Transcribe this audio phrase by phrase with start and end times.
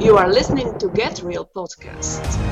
[0.00, 2.47] You are listening to Get Real Podcast.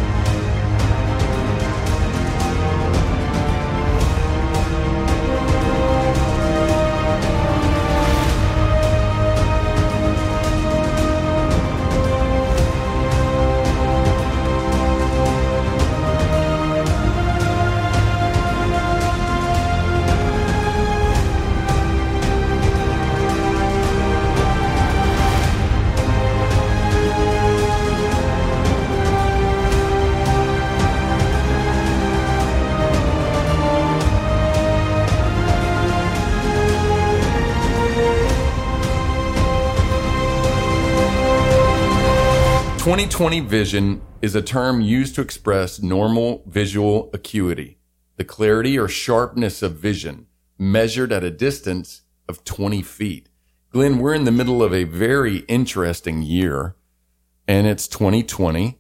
[42.97, 47.77] Twenty twenty vision is a term used to express normal visual acuity,
[48.17, 53.29] the clarity or sharpness of vision measured at a distance of 20 feet.
[53.69, 56.75] Glenn, we're in the middle of a very interesting year
[57.47, 58.79] and it's 2020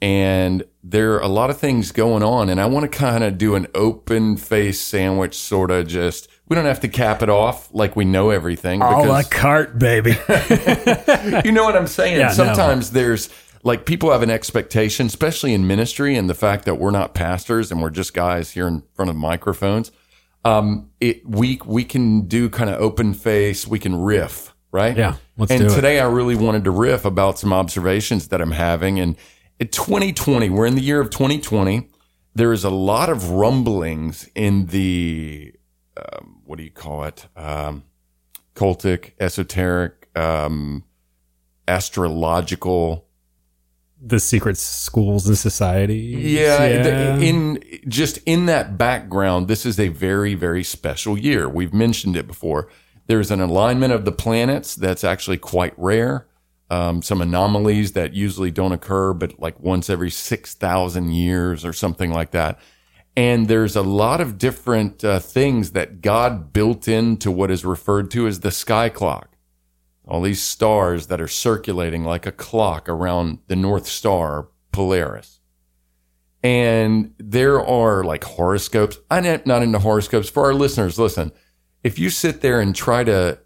[0.00, 3.36] and there are a lot of things going on and I want to kind of
[3.36, 7.68] do an open face sandwich sort of just we don't have to cap it off
[7.74, 10.12] like we know everything A la carte, baby.
[11.44, 12.18] you know what I'm saying?
[12.18, 12.32] Yeah, no.
[12.32, 13.28] Sometimes there's
[13.62, 17.70] like people have an expectation, especially in ministry, and the fact that we're not pastors
[17.70, 19.92] and we're just guys here in front of microphones.
[20.44, 23.66] Um, it we we can do kind of open face.
[23.66, 24.96] We can riff, right?
[24.96, 25.74] Yeah, let's and do it.
[25.74, 28.98] today I really wanted to riff about some observations that I'm having.
[28.98, 29.16] And
[29.58, 31.88] in 2020, we're in the year of 2020.
[32.34, 35.52] There is a lot of rumblings in the
[35.96, 37.26] um, what do you call it?
[37.36, 37.84] Um,
[38.54, 40.84] cultic, esoteric, um,
[41.68, 43.06] astrological.
[44.02, 46.24] The secret schools and societies.
[46.24, 51.48] Yeah, the- in just in that background, this is a very very special year.
[51.48, 52.68] We've mentioned it before.
[53.06, 56.26] There's an alignment of the planets that's actually quite rare.
[56.70, 61.72] Um, some anomalies that usually don't occur, but like once every six thousand years or
[61.72, 62.58] something like that.
[63.16, 68.08] And there's a lot of different uh, things that God built into what is referred
[68.12, 69.29] to as the sky clock
[70.10, 75.40] all these stars that are circulating like a clock around the North Star Polaris.
[76.42, 78.98] And there are like horoscopes.
[79.10, 80.28] I'm not into horoscopes.
[80.28, 81.30] For our listeners, listen,
[81.84, 83.38] if you sit there and try to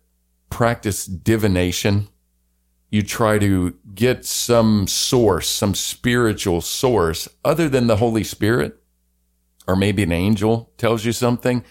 [0.48, 2.08] practice divination,
[2.90, 8.80] you try to get some source, some spiritual source other than the Holy Spirit,
[9.66, 11.64] or maybe an angel tells you something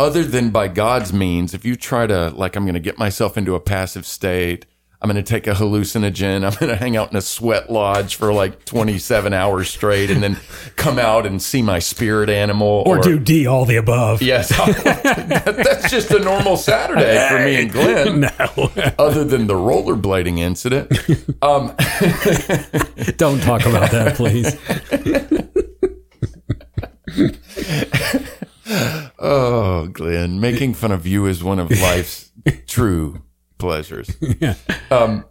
[0.00, 3.36] other than by God's means, if you try to, like, I'm going to get myself
[3.36, 4.64] into a passive state,
[5.02, 8.16] I'm going to take a hallucinogen, I'm going to hang out in a sweat lodge
[8.16, 10.38] for like 27 hours straight and then
[10.76, 12.82] come out and see my spirit animal.
[12.86, 14.22] Or, do D, all the above.
[14.22, 14.48] Yes.
[14.90, 20.38] That- that's just a normal Saturday for me and Glenn, No, other than the rollerblading
[20.38, 20.90] incident.
[21.42, 21.74] Um,
[23.16, 24.56] don't talk about that, please.
[29.18, 32.30] Oh, Glenn, making fun of you is one of life's
[32.66, 33.22] true
[33.58, 34.16] pleasures.
[34.40, 34.54] Yeah.
[34.90, 35.24] Um,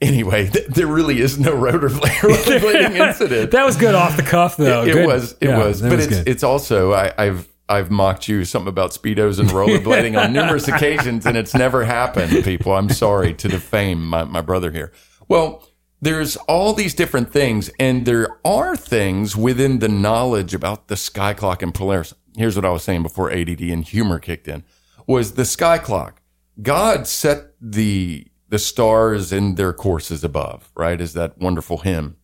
[0.00, 3.50] anyway, th- there really is no rollerblading, rollerblading incident.
[3.50, 4.82] That was good off the cuff, though.
[4.84, 5.06] it Good.
[5.06, 6.28] was, it Yeah, was, but was it's good.
[6.28, 11.24] it's also I, I've I've mocked you something about speedos and rollerblading on numerous occasions,
[11.26, 12.44] and it's never happened.
[12.44, 14.92] People, I'm sorry to defame my my brother here.
[15.28, 15.66] Well,
[16.02, 21.32] there's all these different things, and there are things within the knowledge about the sky
[21.32, 22.12] clock and Polaris.
[22.36, 24.64] Here's what I was saying before ADD and humor kicked in:
[25.06, 26.20] was the sky clock.
[26.60, 31.00] God set the the stars in their courses above, right?
[31.00, 32.16] Is that wonderful hymn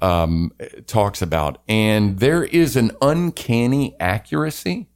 [0.00, 0.52] um,
[0.86, 1.62] talks about.
[1.68, 4.88] And there is an uncanny accuracy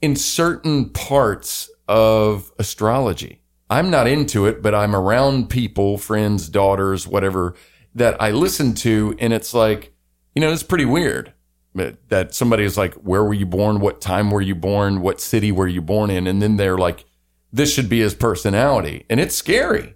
[0.00, 3.40] in certain parts of astrology.
[3.70, 7.54] I'm not into it, but I'm around people, friends, daughters, whatever,
[7.94, 9.94] that I listen to, and it's like,
[10.34, 11.32] you know, it's pretty weird
[11.74, 13.80] that somebody is like, where were you born?
[13.80, 15.00] What time were you born?
[15.00, 16.26] What city were you born in?
[16.26, 17.04] And then they're like,
[17.52, 19.06] this should be his personality.
[19.08, 19.94] And it's scary.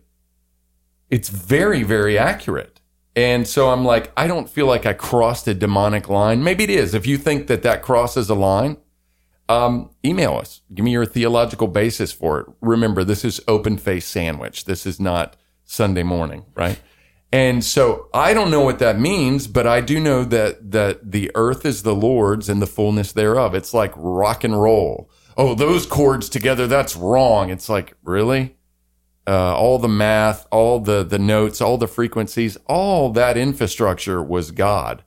[1.11, 2.81] It's very, very accurate.
[3.15, 6.43] And so I'm like, I don't feel like I crossed a demonic line.
[6.45, 6.93] Maybe it is.
[6.93, 8.77] If you think that that crosses a line,
[9.49, 10.63] um, email us.
[10.75, 12.47] Give me your theological basis for it.
[12.61, 14.65] Remember, this is open face sandwich.
[14.65, 16.81] This is not Sunday morning, right?
[17.33, 21.31] And so I don't know what that means, but I do know that that the
[21.35, 23.55] earth is the Lord's and the fullness thereof.
[23.55, 25.11] It's like rock and roll.
[25.37, 27.51] Oh, those chords together, that's wrong.
[27.51, 28.57] It's like, really?
[29.27, 34.53] Uh, all the math, all the the notes, all the frequencies, all that infrastructure was
[34.53, 35.03] God.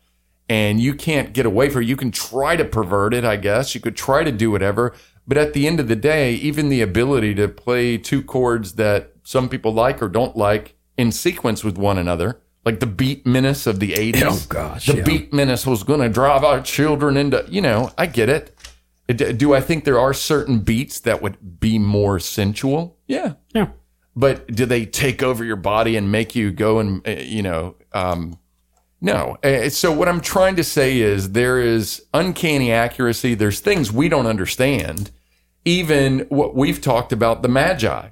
[0.49, 1.87] And you can't get away from it.
[1.87, 3.75] You can try to pervert it, I guess.
[3.75, 4.93] You could try to do whatever.
[5.27, 9.13] But at the end of the day, even the ability to play two chords that
[9.23, 13.65] some people like or don't like in sequence with one another, like the beat menace
[13.65, 14.21] of the 80s.
[14.25, 15.03] Oh, gosh, The yeah.
[15.03, 18.55] beat menace was going to drive our children into, you know, I get it.
[19.07, 22.97] D- Do I think there are certain beats that would be more sensual?
[23.07, 23.33] Yeah.
[23.55, 23.69] Yeah.
[24.15, 27.75] But do they take over your body and make you go and, uh, you know,
[27.93, 28.37] um,
[29.01, 29.37] no.
[29.43, 33.35] Uh, So what I'm trying to say is there is uncanny accuracy.
[33.35, 35.11] There's things we don't understand.
[35.65, 38.09] Even what we've talked about, the Magi.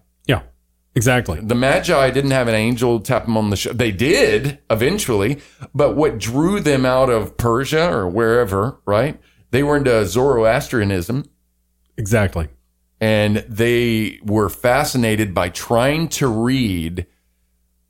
[0.97, 1.39] Exactly.
[1.39, 3.77] The Magi didn't have an angel tap them on the shoulder.
[3.77, 5.39] They did eventually,
[5.71, 9.21] but what drew them out of Persia or wherever, right?
[9.51, 11.29] They were into Zoroastrianism
[11.97, 12.47] Exactly.
[12.99, 17.05] and they were fascinated by trying to read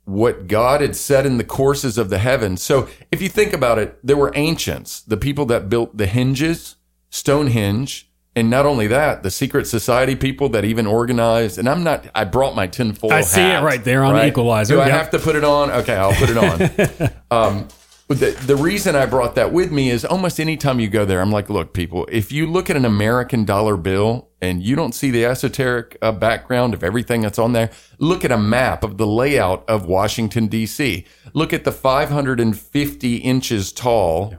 [0.04, 2.62] what God had said in the courses of the heavens.
[2.62, 6.76] So if you think about it, there were ancients, the people that built the hinges,
[7.08, 11.58] Stonehenge, and not only that, the secret society people that even organized.
[11.58, 12.06] And I'm not.
[12.14, 13.12] I brought my tinfoil.
[13.12, 15.70] I see it right there on the Equalizer, Do I have to put it on?
[15.70, 17.10] Okay, I'll put it on.
[17.30, 17.68] um,
[18.08, 21.30] the, the reason I brought that with me is almost anytime you go there, I'm
[21.30, 25.10] like, look, people, if you look at an American dollar bill and you don't see
[25.10, 29.06] the esoteric uh, background of everything that's on there, look at a map of the
[29.06, 31.04] layout of Washington, D.C.
[31.34, 34.34] Look at the 550 inches tall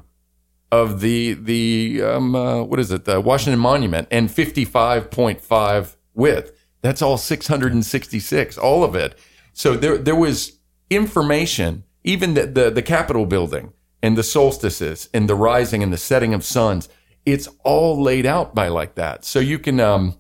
[0.71, 6.51] of the, the, um, uh, what is it, the Washington Monument and 55.5 width.
[6.81, 9.18] That's all 666, all of it.
[9.54, 15.30] So there, there was information, even the, the, the Capitol building and the solstices and
[15.30, 16.88] the rising and the setting of suns.
[17.25, 19.25] It's all laid out by like that.
[19.25, 20.18] So you can, um,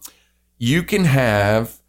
[0.57, 1.79] you can have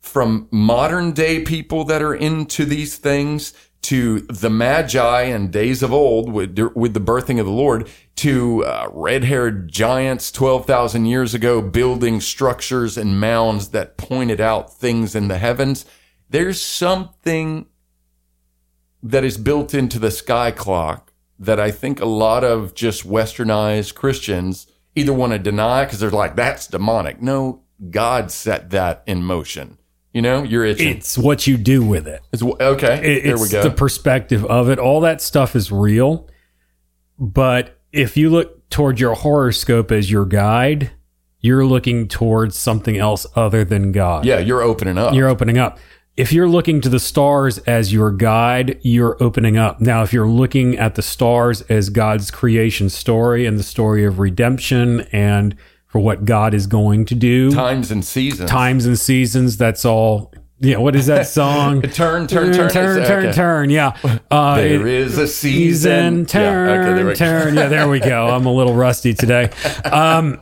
[0.00, 3.52] from modern day people that are into these things
[3.82, 8.64] to the magi and days of old with, with the birthing of the Lord to
[8.64, 15.14] uh, red haired giants 12,000 years ago building structures and mounds that pointed out things
[15.14, 15.86] in the heavens.
[16.28, 17.66] There's something
[19.02, 23.94] that is built into the sky clock that I think a lot of just westernized
[23.94, 27.22] Christians either want to deny because they're like, that's demonic.
[27.22, 29.78] No, God set that in motion.
[30.12, 30.88] You know, you're itching.
[30.96, 32.20] It's what you do with it.
[32.32, 33.62] It's, okay, It- there we go.
[33.62, 34.78] the perspective of it.
[34.78, 36.28] All that stuff is real.
[37.18, 40.90] But if you look toward your horoscope as your guide,
[41.40, 44.24] you're looking towards something else other than God.
[44.24, 45.14] yeah, you're opening up.
[45.14, 45.78] You're opening up.
[46.16, 49.80] If you're looking to the stars as your guide, you're opening up.
[49.80, 54.18] Now, if you're looking at the stars as God's creation story and the story of
[54.18, 55.54] redemption and
[55.90, 58.48] for what God is going to do, Times and seasons.
[58.50, 60.32] times and seasons, that's all.
[60.62, 61.82] Yeah, what is that song?
[61.82, 62.70] Turn, turn, turn.
[62.70, 63.32] turn, turn, Okay.
[63.32, 63.70] turn.
[63.70, 63.96] Yeah.
[64.30, 66.24] Uh, There is a season.
[66.24, 67.54] season turn, Yeah, okay, there turn.
[67.56, 68.28] Yeah, there we go.
[68.34, 69.50] I'm a little rusty today.
[69.84, 70.40] Um,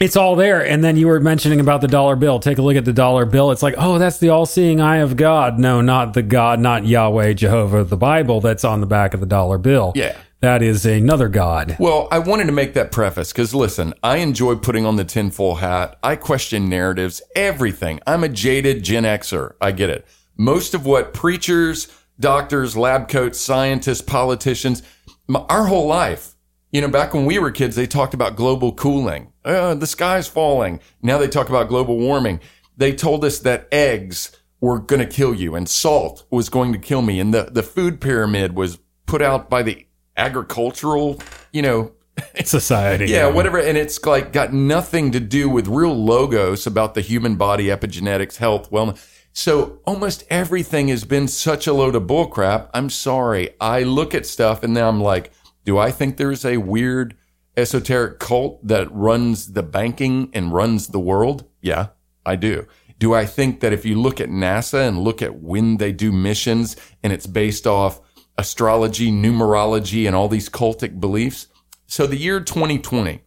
[0.00, 0.64] it's all there.
[0.66, 2.38] And then you were mentioning about the dollar bill.
[2.38, 3.50] Take a look at the dollar bill.
[3.50, 5.58] It's like, oh, that's the all seeing eye of God.
[5.58, 9.26] No, not the God, not Yahweh, Jehovah, the Bible that's on the back of the
[9.26, 9.92] dollar bill.
[9.94, 10.16] Yeah.
[10.44, 11.74] That is another God.
[11.80, 15.54] Well, I wanted to make that preface because listen, I enjoy putting on the tinfoil
[15.54, 15.98] hat.
[16.02, 17.98] I question narratives, everything.
[18.06, 19.54] I'm a jaded Gen Xer.
[19.58, 20.06] I get it.
[20.36, 21.88] Most of what preachers,
[22.20, 24.82] doctors, lab coats, scientists, politicians,
[25.30, 26.34] m- our whole life,
[26.72, 29.32] you know, back when we were kids, they talked about global cooling.
[29.46, 30.78] Uh, the sky's falling.
[31.00, 32.38] Now they talk about global warming.
[32.76, 36.78] They told us that eggs were going to kill you and salt was going to
[36.78, 37.18] kill me.
[37.18, 41.20] And the, the food pyramid was put out by the agricultural,
[41.52, 41.92] you know,
[42.44, 43.06] Society.
[43.06, 43.58] yeah, whatever.
[43.58, 48.36] And it's like got nothing to do with real logos about the human body, epigenetics,
[48.36, 49.04] health, wellness.
[49.32, 52.70] So almost everything has been such a load of bullcrap.
[52.72, 53.50] I'm sorry.
[53.60, 55.32] I look at stuff and then I'm like,
[55.64, 57.16] do I think there's a weird
[57.56, 61.44] esoteric cult that runs the banking and runs the world?
[61.60, 61.88] Yeah,
[62.24, 62.68] I do.
[63.00, 66.12] Do I think that if you look at NASA and look at when they do
[66.12, 68.00] missions and it's based off
[68.36, 71.48] astrology, numerology, and all these cultic beliefs?
[71.86, 73.22] So the year 2020,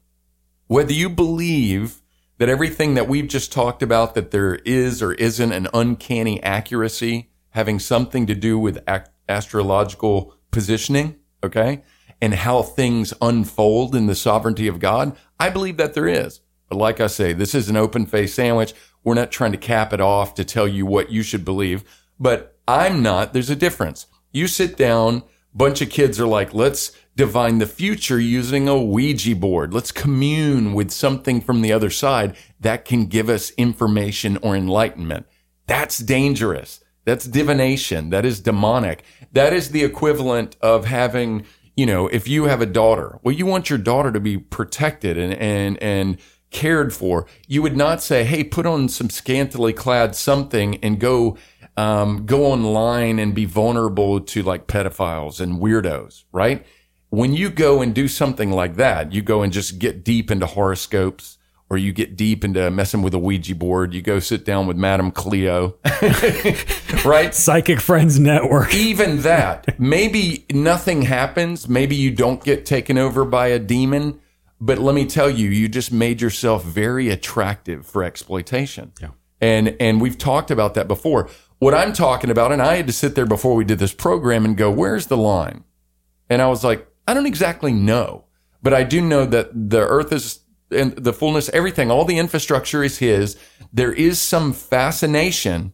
[0.67, 2.01] whether you believe
[2.37, 7.29] that everything that we've just talked about, that there is or isn't an uncanny accuracy
[7.51, 8.83] having something to do with
[9.27, 11.81] astrological positioning, okay,
[12.21, 16.41] and how things unfold in the sovereignty of God, I believe that there is.
[16.69, 18.73] But like I say, this is an open face sandwich.
[19.03, 21.83] We're not trying to cap it off to tell you what you should believe,
[22.19, 23.33] but I'm not.
[23.33, 24.05] There's a difference.
[24.37, 29.35] You sit down, bunch of kids are like, let's divine the future using a Ouija
[29.35, 29.73] board.
[29.73, 35.25] Let's commune with something from the other side that can give us information or enlightenment.
[35.65, 36.83] That's dangerous.
[37.03, 38.11] That's divination.
[38.11, 39.03] That is demonic.
[39.31, 43.47] That is the equivalent of having, you know, if you have a daughter, well, you
[43.47, 46.19] want your daughter to be protected and, and, and
[46.51, 47.25] cared for.
[47.47, 51.37] You would not say, Hey, put on some scantily clad something and go
[51.77, 56.65] um, go online and be vulnerable to like pedophiles and weirdos, right?
[57.09, 60.47] When you go and do something like that, you go and just get deep into
[60.47, 61.37] horoscopes
[61.69, 63.93] or you get deep into messing with a Ouija board.
[63.93, 65.75] You go sit down with Madame Cleo,
[67.05, 67.33] right?
[67.33, 68.73] Psychic Friends Network.
[68.73, 71.69] Even that, maybe nothing happens.
[71.69, 74.19] Maybe you don't get taken over by a demon.
[74.59, 78.93] But let me tell you, you just made yourself very attractive for exploitation.
[78.99, 79.09] Yeah.
[79.39, 81.29] And, and we've talked about that before.
[81.59, 84.45] What I'm talking about, and I had to sit there before we did this program
[84.45, 85.63] and go, where's the line?
[86.29, 88.25] And I was like, I don't exactly know,
[88.61, 92.83] but I do know that the earth is and the fullness, everything, all the infrastructure
[92.83, 93.37] is his.
[93.71, 95.73] There is some fascination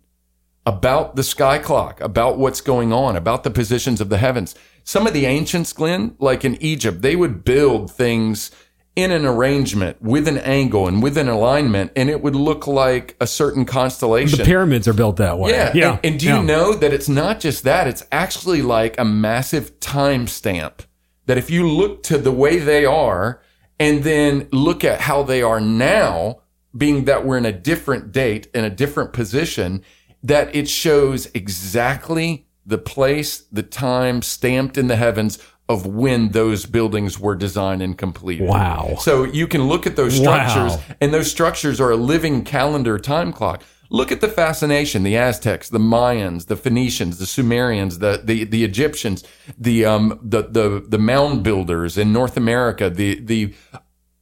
[0.66, 4.56] about the sky clock, about what's going on, about the positions of the heavens.
[4.84, 8.52] Some of the ancients, Glenn, like in Egypt, they would build things
[8.96, 13.16] in an arrangement with an angle and with an alignment, and it would look like
[13.20, 14.38] a certain constellation.
[14.38, 15.52] The pyramids are built that way.
[15.52, 15.72] Yeah.
[15.74, 15.92] Yeah.
[15.92, 16.42] And, and do you yeah.
[16.44, 17.88] know that it's not just that?
[17.88, 20.84] It's actually like a massive time stamp
[21.26, 23.42] that if you look to the way they are
[23.80, 26.42] and then look at how they are now,
[26.76, 29.84] being that we're in a different date in a different position,
[30.22, 35.38] that it shows exactly the place, the time stamped in the heavens
[35.70, 38.48] of when those buildings were designed and completed.
[38.48, 38.96] Wow.
[39.00, 40.48] So you can look at those Wow.
[40.48, 43.64] structures and those structures are a living calendar time clock.
[43.90, 48.64] Look at the fascination, the Aztecs, the Mayans, the Phoenicians, the Sumerians, the, the, the
[48.64, 49.24] Egyptians,
[49.58, 53.54] the, um, the, the, the mound builders in North America, the, the,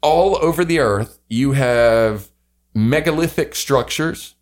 [0.02, 2.32] all over the earth, you have
[2.74, 4.36] megalithic structures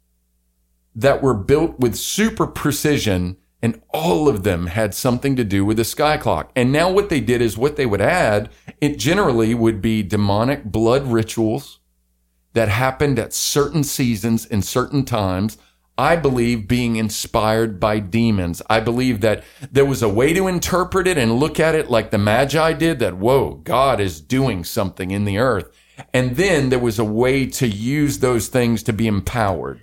[0.96, 5.78] that were built with super precision and all of them had something to do with
[5.78, 6.52] the sky clock.
[6.56, 8.50] And now what they did is what they would add,
[8.80, 11.80] it generally would be demonic blood rituals
[12.54, 15.58] that happened at certain seasons and certain times.
[15.98, 18.62] I believe being inspired by demons.
[18.70, 22.12] I believe that there was a way to interpret it and look at it like
[22.12, 25.70] the Magi did that, whoa, God is doing something in the earth.
[26.14, 29.82] And then there was a way to use those things to be empowered.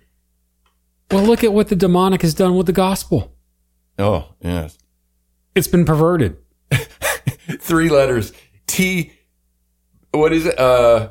[1.11, 3.36] Well, look at what the demonic has done with the gospel.
[3.99, 4.79] Oh, yes.
[5.55, 6.37] It's been perverted.
[7.61, 8.33] Three letters.
[8.67, 9.12] T.
[10.12, 10.59] What is it?
[10.59, 11.11] Uh,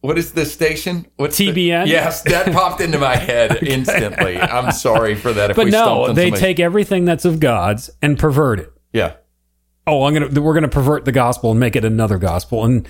[0.00, 1.06] what is the station?
[1.16, 1.86] What's the- TBN?
[1.86, 4.38] yes, that popped into my head instantly.
[4.38, 5.50] I'm sorry for that.
[5.50, 6.40] If But no, they somebody.
[6.40, 8.72] take everything that's of God's and pervert it.
[8.92, 9.14] Yeah.
[9.86, 12.86] Oh, I'm gonna we're gonna pervert the gospel and make it another gospel, and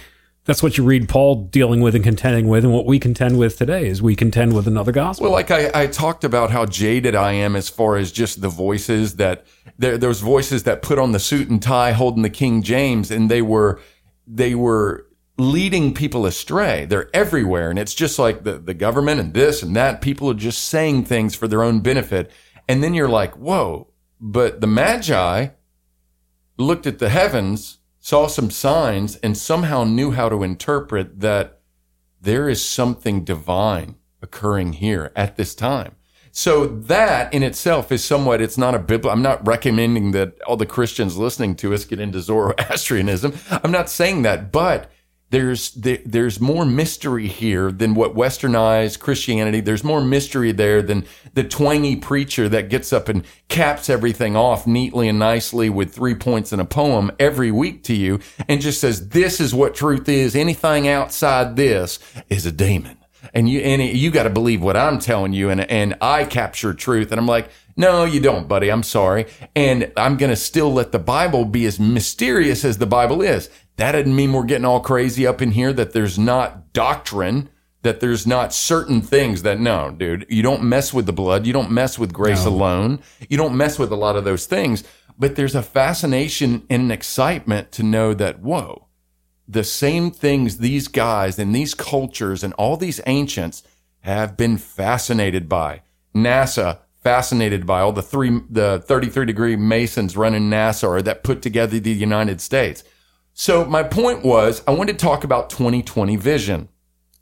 [0.49, 3.59] that's what you read Paul dealing with and contending with, and what we contend with
[3.59, 5.25] today is we contend with another gospel.
[5.25, 8.49] Well, like I, I talked about how jaded I am as far as just the
[8.49, 9.45] voices that
[9.77, 13.31] there, those voices that put on the suit and tie holding the King James and
[13.31, 13.79] they were,
[14.27, 16.87] they were leading people astray.
[16.87, 17.69] They're everywhere.
[17.69, 20.01] And it's just like the, the government and this and that.
[20.01, 22.31] People are just saying things for their own benefit.
[22.67, 23.89] And then you're like, whoa,
[24.19, 25.49] but the Magi
[26.57, 27.78] looked at the heavens,
[28.09, 31.61] saw some signs and somehow knew how to interpret that
[32.19, 35.95] there is something divine occurring here at this time.
[36.31, 40.57] So that in itself is somewhat, it's not a biblical, I'm not recommending that all
[40.57, 43.35] the Christians listening to us get into Zoroastrianism.
[43.51, 44.91] I'm not saying that, but
[45.31, 49.61] there's, there, there's more mystery here than what westernized Christianity.
[49.61, 51.05] There's more mystery there than
[51.35, 56.15] the twangy preacher that gets up and caps everything off neatly and nicely with three
[56.15, 60.09] points in a poem every week to you and just says, this is what truth
[60.09, 60.35] is.
[60.35, 62.99] Anything outside this is a demon
[63.35, 66.75] and you and you got to believe what I'm telling you, and and I capture
[66.75, 68.71] truth, and I'm like, no, you don't, buddy.
[68.71, 73.23] I'm sorry, and I'm gonna still let the Bible be as mysterious as the Bible
[73.23, 73.51] is.
[73.79, 75.73] That doesn't mean we're getting all crazy up in here.
[75.73, 77.49] That there's not doctrine.
[77.83, 81.47] That there's not certain things that no, dude, you don't mess with the blood.
[81.47, 83.01] You don't mess with grace alone.
[83.29, 84.83] You don't mess with a lot of those things.
[85.17, 88.89] But there's a fascination and an excitement to know that, whoa,
[89.47, 93.63] the same things these guys and these cultures and all these ancients
[94.01, 95.83] have been fascinated by.
[96.15, 101.43] NASA fascinated by all the three, the 33 degree Masons running NASA or that put
[101.43, 102.83] together the United States.
[103.41, 106.69] So my point was I wanted to talk about 2020 vision.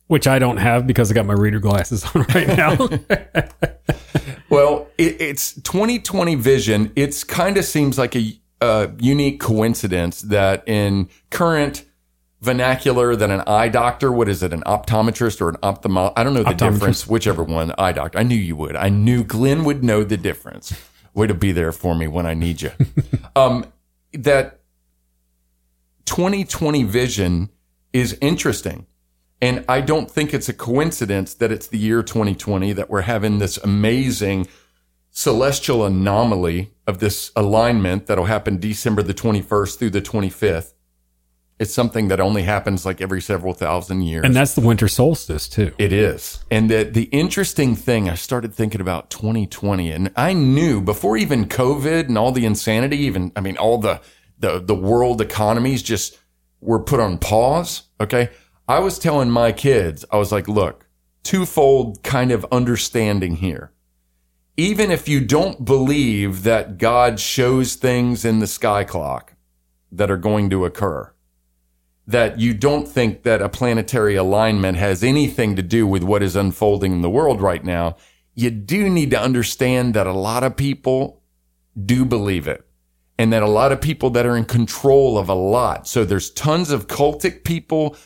[0.07, 2.89] which I don't have because I got my reader glasses on right now.
[4.49, 6.93] Well, it, it's 2020 vision.
[6.95, 11.85] It's kind of seems like a, a unique coincidence that in current
[12.41, 16.13] vernacular that an eye doctor, what is it, an optometrist or an ophthalmo?
[16.17, 18.19] I don't know the difference, whichever one, eye doctor.
[18.19, 18.77] I knew you would.
[18.77, 20.73] I knew Glenn would know the difference.
[21.13, 22.71] Way to be there for me when I need you.
[23.37, 23.67] um,
[24.13, 24.56] that
[26.07, 27.51] 2020 vision
[27.93, 28.87] is interesting.
[29.43, 33.39] And I don't think it's a coincidence that it's the year 2020 that we're having
[33.39, 34.49] this amazing
[35.11, 40.73] celestial anomaly of this alignment that'll happen December the 21st through the 25th.
[41.59, 44.25] It's something that only happens like every several thousand years.
[44.25, 45.73] And that's the winter solstice too.
[45.79, 46.45] It is.
[46.51, 51.47] And the, the interesting thing, I started thinking about 2020 and I knew before even
[51.47, 54.03] COVID and all the insanity, even, I mean, all the,
[54.39, 56.19] the, the world economies just
[56.61, 57.83] were put on pause.
[58.01, 58.31] Okay.
[58.69, 60.87] I was telling my kids, I was like, look,
[61.23, 63.73] twofold kind of understanding here.
[64.57, 69.35] Even if you don't believe that God shows things in the sky clock
[69.93, 71.13] that are going to occur,
[72.07, 76.37] that you don't think that a planetary alignment has anything to do with what is
[76.37, 77.97] unfolding in the world right now,
[78.35, 81.23] you do need to understand that a lot of people
[81.85, 82.67] do believe it
[83.19, 85.87] and that a lot of people that are in control of a lot.
[85.87, 87.97] So there's tons of cultic people,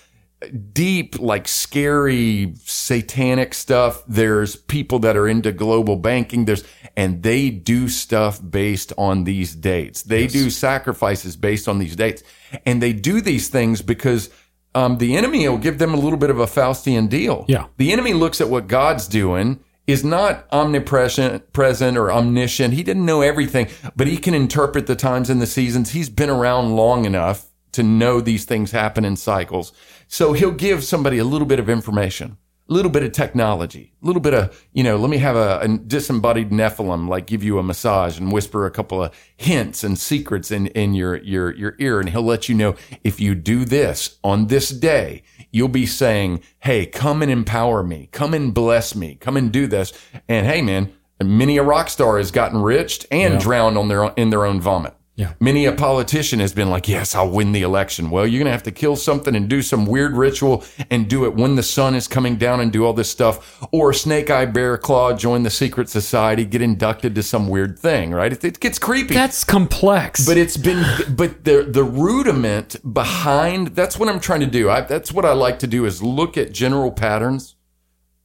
[0.73, 4.05] deep, like scary satanic stuff.
[4.07, 6.45] There's people that are into global banking.
[6.45, 6.65] There's,
[6.97, 10.03] and they do stuff based on these dates.
[10.03, 10.33] They yes.
[10.33, 12.23] do sacrifices based on these dates.
[12.65, 14.31] And they do these things because
[14.75, 17.45] um, the enemy will give them a little bit of a Faustian deal.
[17.49, 17.67] Yeah.
[17.77, 19.59] The enemy looks at what God's doing
[19.91, 22.75] is not omnipresent, present or omniscient.
[22.75, 25.91] He didn't know everything, but he can interpret the times and the seasons.
[25.91, 29.73] He's been around long enough to know these things happen in cycles.
[30.09, 32.37] So he'll give somebody a little bit of information
[32.71, 35.59] a little bit of technology, a little bit of, you know, let me have a,
[35.61, 39.99] a, disembodied Nephilim, like give you a massage and whisper a couple of hints and
[39.99, 41.99] secrets in, in your, your, your ear.
[41.99, 46.41] And he'll let you know if you do this on this day, you'll be saying,
[46.61, 48.09] Hey, come and empower me.
[48.13, 49.17] Come and bless me.
[49.17, 49.93] Come and do this.
[50.29, 50.93] And hey, man,
[51.23, 53.41] many a rock star has gotten rich and yeah.
[53.41, 54.95] drowned on their, in their own vomit.
[55.21, 55.35] Yeah.
[55.39, 58.09] Many a politician has been like, yes, I'll win the election.
[58.09, 61.27] Well, you're going to have to kill something and do some weird ritual and do
[61.27, 63.63] it when the sun is coming down and do all this stuff.
[63.71, 68.13] Or Snake Eye Bear Claw, join the secret society, get inducted to some weird thing,
[68.13, 68.33] right?
[68.33, 69.13] It, it gets creepy.
[69.13, 70.27] That's complex.
[70.27, 74.71] But it's been, but the, the rudiment behind, that's what I'm trying to do.
[74.71, 77.57] I, that's what I like to do is look at general patterns,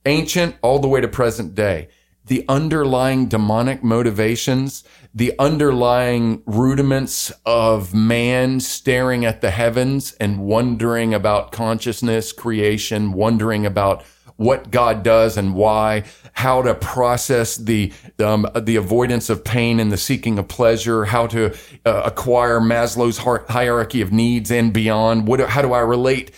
[0.06, 1.90] ancient all the way to present day
[2.26, 4.84] the underlying demonic motivations,
[5.14, 13.66] the underlying rudiments of man staring at the heavens and wondering about consciousness, creation, wondering
[13.66, 14.04] about
[14.38, 19.92] what God does and why, how to process the um, the avoidance of pain and
[19.92, 23.18] the seeking of pleasure, how to uh, acquire Maslow's
[23.50, 25.28] hierarchy of needs and beyond.
[25.28, 26.32] What, how do I relate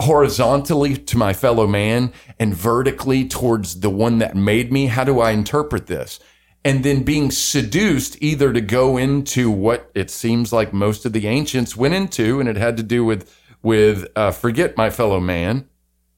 [0.00, 4.86] horizontally to my fellow man and vertically towards the one that made me?
[4.86, 6.20] How do I interpret this?
[6.64, 11.26] And then being seduced either to go into what it seems like most of the
[11.26, 15.68] ancients went into, and it had to do with, with, uh, forget my fellow man,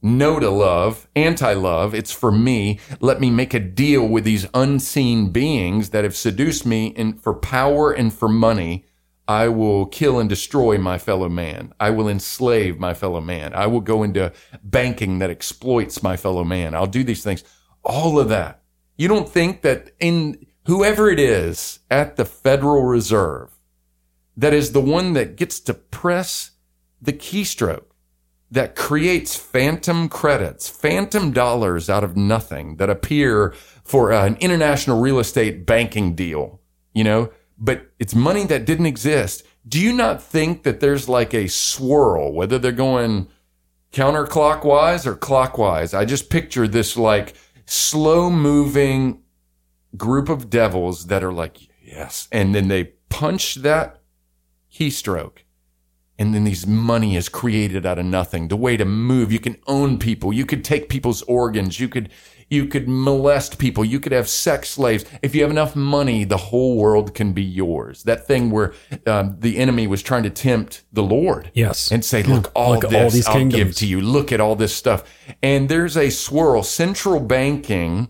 [0.03, 1.95] no to love, anti love.
[1.95, 2.81] It's for me.
[3.01, 7.35] Let me make a deal with these unseen beings that have seduced me in, for
[7.35, 8.87] power and for money
[9.31, 11.73] I will kill and destroy my fellow man.
[11.79, 13.55] I will enslave my fellow man.
[13.55, 14.33] I will go into
[14.65, 16.75] banking that exploits my fellow man.
[16.75, 17.45] I'll do these things.
[17.85, 18.61] All of that.
[18.97, 23.57] You don't think that in whoever it is at the Federal Reserve
[24.37, 26.51] that is the one that gets to press
[27.01, 27.85] the keystroke
[28.51, 35.21] that creates phantom credits, phantom dollars out of nothing that appear for an international real
[35.21, 36.61] estate banking deal,
[36.93, 39.45] you know, but it's money that didn't exist.
[39.69, 43.29] Do you not think that there's like a swirl, whether they're going
[43.93, 45.93] counterclockwise or clockwise?
[45.93, 47.35] I just picture this like
[47.67, 49.23] slow moving
[49.97, 52.27] group of devils that are like, yes.
[52.33, 54.01] And then they punch that
[54.73, 55.39] keystroke.
[56.19, 58.49] And then these money is created out of nothing.
[58.49, 60.33] The way to move, you can own people.
[60.33, 61.81] You could take people's organs.
[61.81, 62.11] You could,
[62.51, 63.85] you could molest people.
[63.85, 65.05] You could have sex slaves.
[65.23, 68.03] If you have enough money, the whole world can be yours.
[68.03, 68.75] That thing where
[69.07, 71.53] um, the enemy was trying to tempt the Lord.
[71.55, 71.93] Yes.
[71.93, 73.57] And say, look, all look, this all these I'll kingdoms.
[73.63, 74.01] give to you.
[74.01, 75.05] Look at all this stuff.
[75.43, 76.65] And there's a swirl.
[76.65, 78.09] Central banking,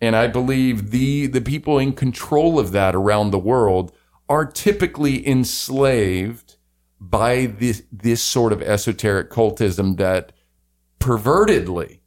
[0.00, 3.92] and I believe the, the people in control of that around the world
[4.28, 6.56] are typically enslaved
[7.00, 10.32] by this, this sort of esoteric cultism that
[11.00, 11.98] pervertedly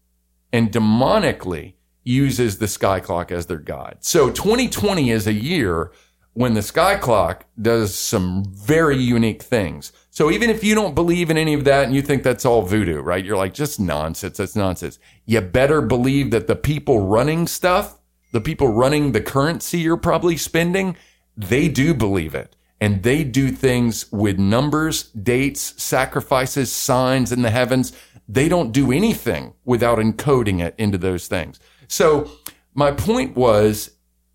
[0.51, 3.97] and demonically uses the sky clock as their god.
[3.99, 5.91] So 2020 is a year
[6.33, 9.91] when the sky clock does some very unique things.
[10.11, 12.61] So even if you don't believe in any of that and you think that's all
[12.61, 13.25] voodoo, right?
[13.25, 14.37] You're like, just nonsense.
[14.37, 14.99] That's nonsense.
[15.25, 17.97] You better believe that the people running stuff,
[18.33, 20.95] the people running the currency you're probably spending,
[21.35, 22.55] they do believe it.
[22.79, 27.93] And they do things with numbers, dates, sacrifices, signs in the heavens
[28.27, 31.59] they don't do anything without encoding it into those things.
[31.87, 32.29] So
[32.73, 33.91] my point was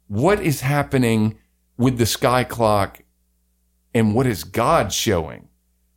[0.08, 1.38] what is happening
[1.76, 3.00] with the sky clock
[3.94, 5.48] and what is God showing?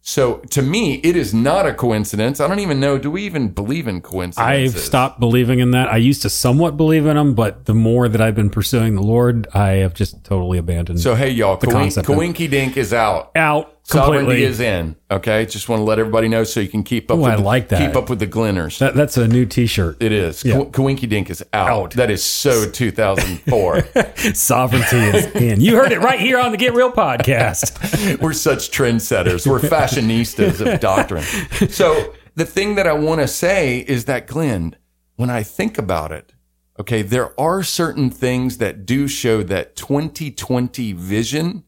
[0.07, 2.39] So to me, it is not a coincidence.
[2.39, 2.99] I don't even know.
[2.99, 4.75] Do we even believe in coincidences?
[4.75, 5.91] I've stopped believing in that.
[5.91, 9.01] I used to somewhat believe in them, but the more that I've been pursuing the
[9.01, 10.99] Lord, I have just totally abandoned.
[10.99, 13.31] So hey, y'all, The concept Coinky Dink is out.
[13.35, 14.95] out Sovereignty is in.
[15.11, 17.17] Okay, just want to let everybody know so you can keep up.
[17.17, 17.85] Ooh, with I the, like that.
[17.85, 18.79] Keep up with the Glinners.
[18.79, 20.01] That, that's a new T-shirt.
[20.01, 20.43] it is.
[20.43, 20.55] Yeah.
[20.55, 21.69] Coinky Dink is out.
[21.69, 21.91] Out.
[21.91, 23.87] That is so 2004.
[24.33, 25.61] Sovereignty is in.
[25.61, 28.19] You heard it right here on the Get Real podcast.
[28.21, 29.45] We're such trendsetters.
[29.45, 31.23] We're fashionistas of doctrine.
[31.69, 34.75] So the thing that I want to say is that Glenn,
[35.15, 36.33] when I think about it,
[36.79, 41.63] okay, there are certain things that do show that 2020 vision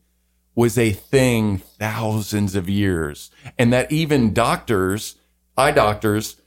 [0.57, 5.15] was a thing thousands of years and that even doctors,
[5.55, 6.41] eye doctors,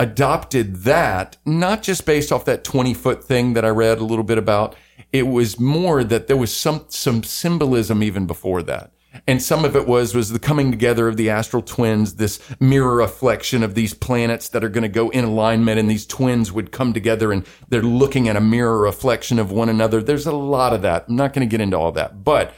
[0.00, 4.24] adopted that, not just based off that 20 foot thing that I read a little
[4.24, 4.74] bit about.
[5.12, 8.92] It was more that there was some, some symbolism even before that.
[9.26, 12.96] And some of it was, was the coming together of the astral twins, this mirror
[12.96, 16.72] reflection of these planets that are going to go in alignment and these twins would
[16.72, 20.02] come together and they're looking at a mirror reflection of one another.
[20.02, 21.04] There's a lot of that.
[21.08, 22.54] I'm not going to get into all that, but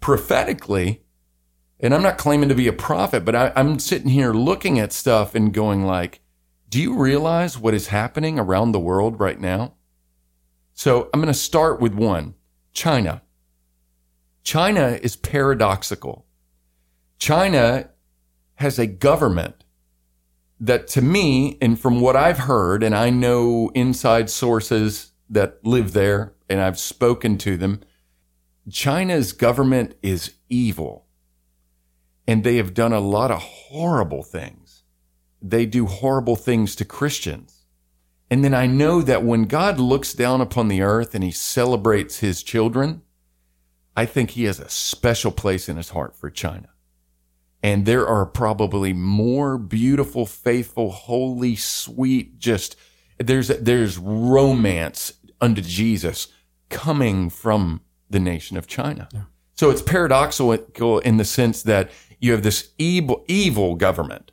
[0.00, 1.02] prophetically,
[1.78, 4.92] and I'm not claiming to be a prophet, but I, I'm sitting here looking at
[4.92, 6.20] stuff and going like,
[6.68, 9.74] do you realize what is happening around the world right now?
[10.74, 12.34] So I'm going to start with one,
[12.72, 13.22] China.
[14.42, 16.26] China is paradoxical.
[17.18, 17.90] China
[18.54, 19.64] has a government
[20.58, 25.92] that to me, and from what I've heard, and I know inside sources that live
[25.92, 27.80] there and I've spoken to them,
[28.70, 31.06] China's government is evil
[32.26, 34.84] and they have done a lot of horrible things.
[35.42, 37.64] They do horrible things to Christians.
[38.30, 42.20] And then I know that when God looks down upon the earth and he celebrates
[42.20, 43.02] his children,
[43.96, 46.68] I think he has a special place in his heart for China.
[47.62, 52.76] And there are probably more beautiful, faithful, holy, sweet, just
[53.18, 56.28] there's there's romance unto Jesus
[56.70, 59.08] coming from the nation of China.
[59.54, 64.32] So it's paradoxical in the sense that you have this evil, evil government,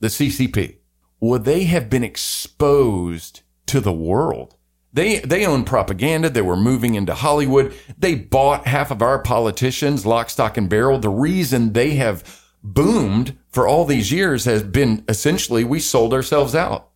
[0.00, 0.76] the CCP.
[1.20, 4.54] Well, they have been exposed to the world.
[4.92, 6.30] They, they own propaganda.
[6.30, 7.74] They were moving into Hollywood.
[7.98, 10.98] They bought half of our politicians, lock, stock, and barrel.
[10.98, 16.54] The reason they have boomed for all these years has been essentially we sold ourselves
[16.54, 16.87] out.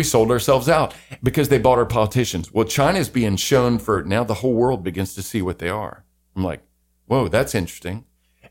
[0.00, 2.50] We sold ourselves out because they bought our politicians.
[2.50, 6.06] Well, China's being shown for now the whole world begins to see what they are.
[6.34, 6.62] I'm like,
[7.04, 8.06] whoa, that's interesting.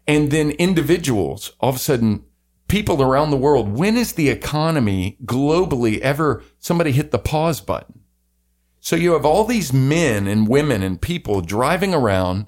[0.08, 2.24] And then individuals, all of a sudden,
[2.68, 8.02] people around the world, when is the economy globally ever somebody hit the pause button?
[8.80, 12.46] So you have all these men and women and people driving around.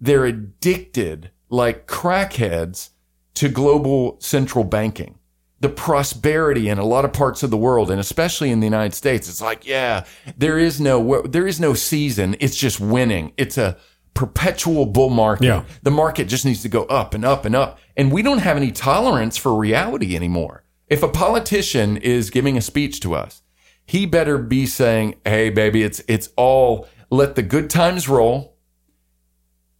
[0.00, 2.90] They're addicted like crackheads
[3.34, 5.18] to global central banking.
[5.64, 8.92] The prosperity in a lot of parts of the world and especially in the United
[8.92, 10.04] States, it's like, yeah,
[10.36, 12.36] there is no, there is no season.
[12.38, 13.32] It's just winning.
[13.38, 13.78] It's a
[14.12, 15.46] perpetual bull market.
[15.46, 15.64] Yeah.
[15.82, 17.78] The market just needs to go up and up and up.
[17.96, 20.64] And we don't have any tolerance for reality anymore.
[20.88, 23.40] If a politician is giving a speech to us,
[23.86, 28.58] he better be saying, Hey, baby, it's, it's all let the good times roll.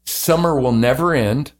[0.06, 1.52] Summer will never end.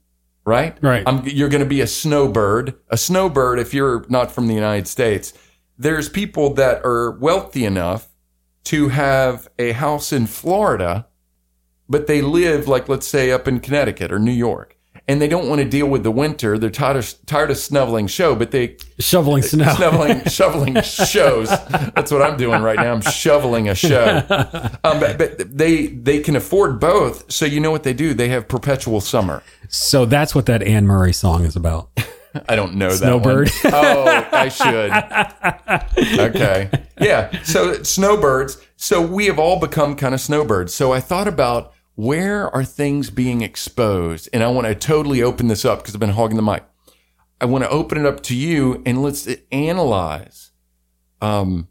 [0.45, 0.77] Right?
[0.83, 1.03] Right.
[1.07, 2.75] I'm, you're going to be a snowbird.
[2.91, 5.33] A snowbird, if you're not from the United States,
[5.79, 8.09] there's people that are wealthy enough
[8.65, 11.07] to have a house in Florida,
[11.89, 14.74] but they live like, let's say up in Connecticut or New York
[15.07, 16.57] and they don't want to deal with the winter.
[16.59, 19.73] They're tired of, tired of snuffling show, but they Shoveling snow.
[19.75, 21.49] snuffling, shoveling shows.
[21.51, 22.93] That's what I'm doing right now.
[22.95, 24.23] I'm shoveling a show.
[24.83, 27.31] Um, but, but they, they can afford both.
[27.31, 28.15] So you know what they do?
[28.15, 29.43] They have perpetual summer.
[29.69, 31.91] So that's what that Anne Murray song is about.
[32.49, 33.51] I don't know that Snowbird.
[33.67, 36.19] Oh, I should.
[36.19, 36.71] Okay.
[37.01, 37.43] Yeah.
[37.43, 38.59] So snowbirds.
[38.77, 40.75] So we have all become kind of snowbirds.
[40.75, 44.29] So I thought about where are things being exposed?
[44.33, 46.65] And I want to totally open this up because I've been hogging the mic.
[47.41, 50.51] I want to open it up to you and let's analyze
[51.21, 51.69] um,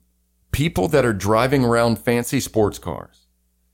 [0.51, 3.27] people that are driving around fancy sports cars.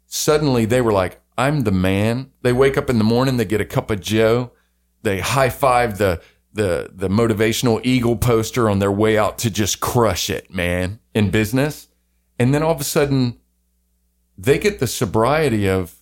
[0.08, 2.32] Suddenly they were like, I'm the man.
[2.42, 4.52] They wake up in the morning, they get a cup of Joe,
[5.04, 9.80] they high five the the the motivational eagle poster on their way out to just
[9.80, 11.88] crush it, man, in business.
[12.40, 13.40] And then all of a sudden
[14.38, 15.99] they get the sobriety of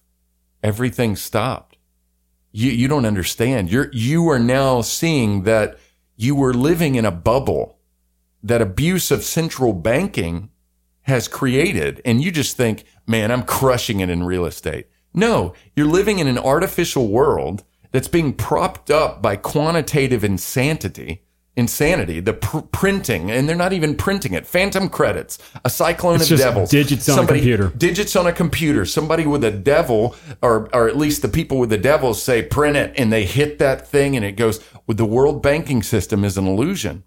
[0.63, 1.77] everything stopped.
[2.51, 3.69] You you don't understand.
[3.69, 5.77] You're you are now seeing that
[6.15, 7.77] you were living in a bubble
[8.41, 10.49] that abuse of central banking
[11.01, 15.87] has created and you just think, "Man, I'm crushing it in real estate." No, you're
[15.87, 21.23] living in an artificial world that's being propped up by quantitative insanity.
[21.57, 24.45] Insanity, the pr- printing, and they're not even printing it.
[24.45, 27.69] Phantom credits, a cyclone It's of devils, digits on a computer.
[27.75, 28.85] digits on a computer.
[28.85, 32.77] Somebody with a devil, or or at least the people with the devils say print
[32.77, 34.63] it, and they hit that thing, and it goes.
[34.85, 37.03] With the world banking system is an illusion,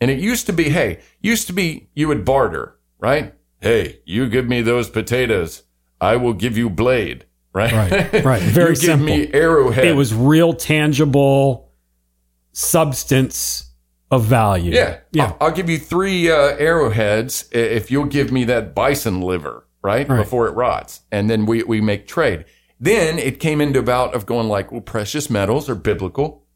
[0.00, 3.34] and it used to be, hey, used to be you would barter, right?
[3.60, 5.64] Hey, you give me those potatoes,
[6.00, 7.72] I will give you blade, right?
[7.72, 8.40] Right, right.
[8.40, 9.06] Very you give simple.
[9.06, 9.84] me arrowhead.
[9.84, 11.72] It was real, tangible
[12.52, 13.69] substance
[14.10, 14.72] of value.
[14.72, 14.98] Yeah.
[15.12, 15.24] Yeah.
[15.24, 20.08] I'll, I'll give you three uh, arrowheads if you'll give me that bison liver, right?
[20.08, 20.18] Right.
[20.18, 21.02] Before it rots.
[21.12, 22.44] And then we, we make trade.
[22.78, 26.46] Then it came into about of going like, well, precious metals are biblical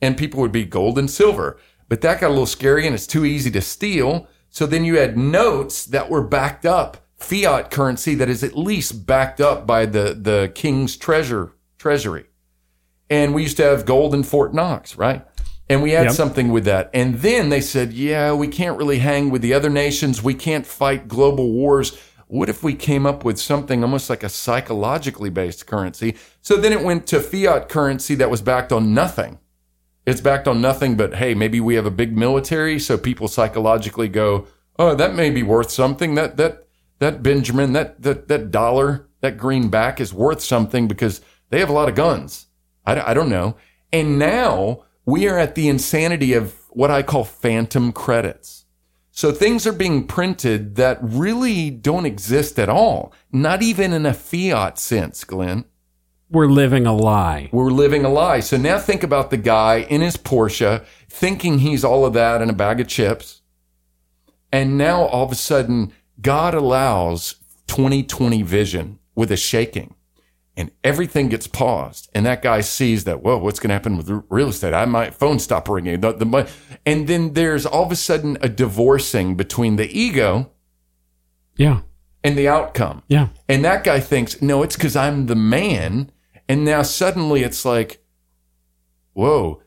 [0.00, 1.58] and people would be gold and silver.
[1.88, 4.28] But that got a little scary and it's too easy to steal.
[4.48, 9.06] So then you had notes that were backed up, fiat currency that is at least
[9.06, 12.26] backed up by the, the king's treasure, treasury.
[13.10, 15.26] And we used to have gold in Fort Knox, right?
[15.72, 16.12] And we had Yep.
[16.14, 16.90] something with that.
[16.92, 20.22] And then they said, yeah, we can't really hang with the other nations.
[20.22, 21.96] We can't fight global wars.
[22.26, 26.16] What if we came up with something almost like a psychologically based currency?
[26.40, 29.38] So then it went to fiat currency that was backed on nothing.
[30.04, 32.78] It's backed on nothing but, hey, maybe we have a big military.
[32.78, 34.46] So people psychologically go,
[34.78, 36.14] oh, that may be worth something.
[36.16, 36.66] That, that,
[36.98, 41.74] that Benjamin, that, that, that dollar, that greenback is worth something because they have a
[41.74, 42.46] lot of guns.
[42.84, 43.56] I, I don't know.
[43.92, 48.64] And now we are at the insanity of what I call phantom credits.
[49.10, 53.12] So things are being printed that really don't exist at all.
[53.30, 55.66] Not even in a fiat sense, Glenn.
[56.30, 57.50] We're living a lie.
[57.52, 58.40] We're living a lie.
[58.40, 62.48] So now think about the guy in his Porsche thinking he's all of that in
[62.48, 63.42] a bag of chips.
[64.50, 67.34] And now all of a sudden, God allows
[67.66, 69.94] 2020 vision with a shaking
[70.56, 72.10] and everything gets paused.
[72.14, 74.74] And that guy sees that, whoa, what's going to happen with real estate?
[74.74, 76.00] I might phone stop ringing.
[76.00, 76.50] The, the,
[76.84, 80.50] and then there's all of a sudden a divorcing between the ego
[81.56, 81.80] Yeah.
[82.22, 83.02] and the outcome.
[83.08, 83.28] Yeah.
[83.48, 86.12] And that guy thinks, no, it's because I'm the man.
[86.48, 88.04] And now suddenly it's like,
[89.14, 89.62] whoa.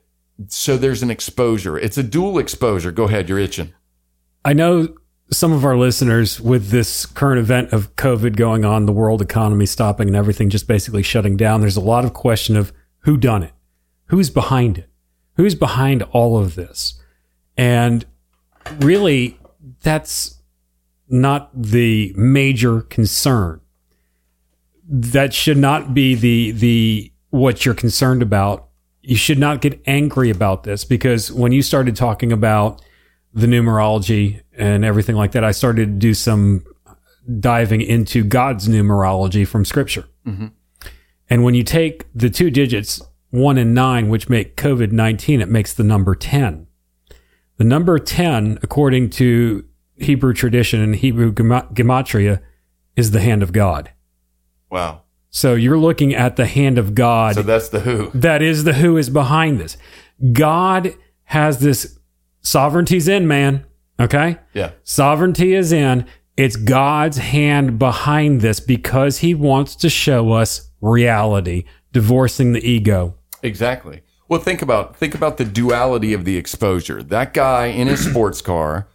[0.50, 1.78] So there's an exposure.
[1.80, 2.91] It's a dual exposure.
[2.91, 3.28] Go ahead.
[3.30, 3.74] You're itching.
[4.43, 4.95] I know
[5.32, 9.66] some of our listeners with this current event of COVID going on, the world economy
[9.66, 11.62] stopping and everything just basically shutting down.
[11.62, 13.54] There's a lot of question of who done it,
[14.06, 14.90] who's behind it,
[15.36, 17.02] who's behind all of this,
[17.58, 18.06] and
[18.80, 19.40] really,
[19.82, 20.40] that's
[21.08, 23.62] not the major concern.
[24.88, 28.68] That should not be the the what you're concerned about.
[29.02, 32.82] You should not get angry about this because when you started talking about
[33.36, 36.65] the numerology and everything like that, I started to do some
[37.39, 40.06] diving into God's numerology from scripture.
[40.26, 40.48] Mm-hmm.
[41.30, 45.50] And when you take the two digits, one and nine, which make COVID 19, it
[45.50, 46.67] makes the number 10.
[47.58, 49.65] The number 10, according to
[49.98, 52.41] Hebrew tradition and Hebrew gematria,
[52.95, 53.91] is the hand of God.
[54.69, 55.02] Wow.
[55.30, 58.10] So you're looking at the hand of God So that's the who.
[58.13, 59.76] that is the who is behind this.
[60.32, 60.93] God
[61.26, 62.00] has this
[62.45, 63.65] sovereignty's in, man.
[63.99, 64.38] Okay.
[64.53, 64.71] Yeah.
[64.84, 66.05] Sovereignty is in.
[66.38, 73.15] It's God's hand behind this because he wants to show us reality, divorcing the ego.
[73.41, 74.01] Exactly.
[74.27, 77.03] Well, think about think about the duality of the exposure.
[77.03, 78.88] That guy in his sports car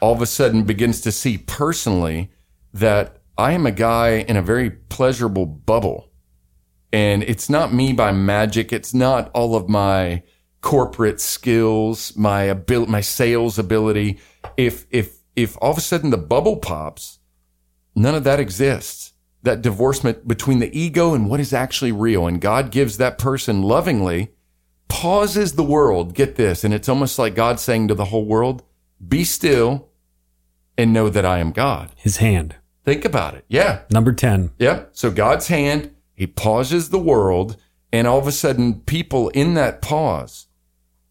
[0.00, 2.30] all of a sudden begins to see personally
[2.72, 6.10] that I am a guy in a very pleasurable bubble.
[6.92, 8.72] And it's not me by magic.
[8.72, 10.22] It's not all of my
[10.64, 14.18] corporate skills, my ability, my sales ability.
[14.56, 17.18] If, if, if all of a sudden the bubble pops,
[17.94, 19.12] none of that exists.
[19.42, 22.26] That divorcement between the ego and what is actually real.
[22.26, 24.30] And God gives that person lovingly,
[24.88, 26.14] pauses the world.
[26.14, 26.64] Get this.
[26.64, 28.62] And it's almost like God saying to the whole world,
[29.06, 29.90] be still
[30.78, 31.90] and know that I am God.
[31.94, 32.56] His hand.
[32.86, 33.44] Think about it.
[33.48, 33.82] Yeah.
[33.90, 34.52] Number 10.
[34.58, 34.90] Yep.
[34.92, 37.58] So God's hand, he pauses the world,
[37.92, 40.46] and all of a sudden, people in that pause,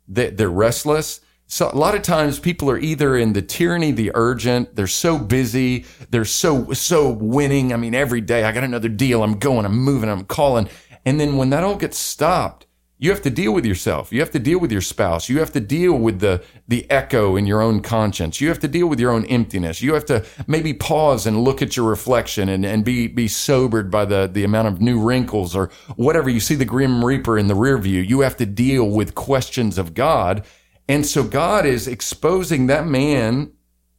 [0.08, 1.22] they're restless.
[1.48, 5.20] So a lot of times people are either in the tyranny, the urgent, they're so
[5.20, 7.74] busy, they're so, so winning.
[7.74, 9.24] I mean, every day I got another deal.
[9.24, 10.68] I'm going, I'm moving, I'm calling.
[11.06, 12.63] And then when that all gets stopped,
[13.04, 14.14] you have to deal with yourself.
[14.14, 15.28] You have to deal with your spouse.
[15.28, 18.40] You have to deal with the, the echo in your own conscience.
[18.40, 19.82] You have to deal with your own emptiness.
[19.82, 23.92] You have to maybe pause and look at your reflection and, and be, be sobered
[23.92, 26.30] by the, the amount of new wrinkles or whatever.
[26.30, 28.00] You see the grim reaper in the rear view.
[28.00, 30.46] You have to deal with questions of God.
[30.88, 33.52] And so God is exposing that man,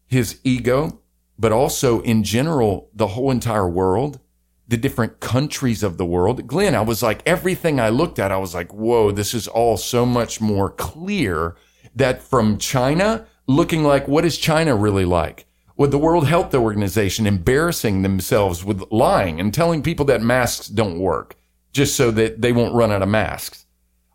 [0.07, 1.03] his ego,
[1.39, 4.19] but also in general, the whole entire world
[4.67, 6.47] the different countries of the world.
[6.47, 9.77] Glenn, I was like, everything I looked at, I was like, whoa, this is all
[9.77, 11.57] so much more clear
[11.95, 15.47] that from China, looking like what is China really like?
[15.77, 20.99] With the World Health Organization embarrassing themselves with lying and telling people that masks don't
[20.99, 21.37] work
[21.73, 23.67] just so that they won't run out of masks.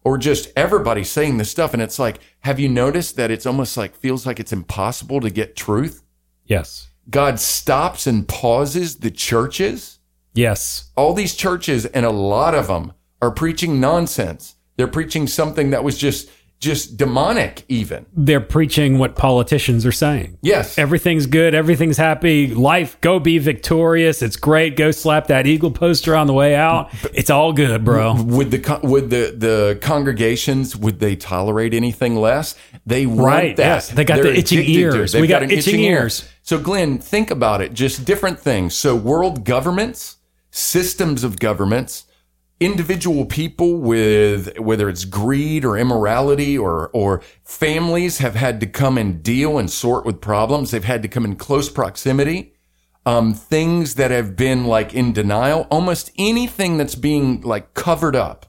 [0.06, 1.74] Or just everybody saying this stuff.
[1.74, 5.30] And it's like, have you noticed that it's almost like feels like it's impossible to
[5.30, 6.02] get truth?
[6.46, 6.88] Yes.
[7.10, 9.99] God stops and pauses the churches.
[10.34, 10.90] Yes.
[10.96, 14.56] All these churches and a lot of them are preaching nonsense.
[14.78, 16.30] They're preaching something that was just
[16.62, 18.06] just demonic even.
[18.14, 20.38] They're preaching what politicians are saying.
[20.42, 20.78] Yes.
[20.78, 21.56] Everything's good.
[21.56, 22.54] Everything's happy.
[22.54, 24.22] Life, go be victorious.
[24.22, 24.76] It's great.
[24.76, 26.90] Go slap that eagle poster on the way out.
[27.14, 28.22] It's all good, bro.
[28.22, 32.56] Would the would the the congregations would they tolerate anything less?
[32.86, 33.64] They want Right, that.
[33.64, 33.90] yes.
[33.92, 34.96] They got They're the itching addicted to it.
[34.96, 35.16] ears.
[35.16, 36.02] We got an itching ear.
[36.02, 36.28] ears.
[36.42, 37.74] So Glenn, think about it.
[37.74, 38.74] Just different things.
[38.76, 40.18] So world governments,
[40.52, 42.06] systems of governments,
[42.60, 48.98] individual people with whether it's greed or immorality or or families have had to come
[48.98, 50.72] and deal and sort with problems.
[50.72, 52.54] They've had to come in close proximity.
[53.06, 58.46] Um, things that have been like in denial, almost anything that's being like covered up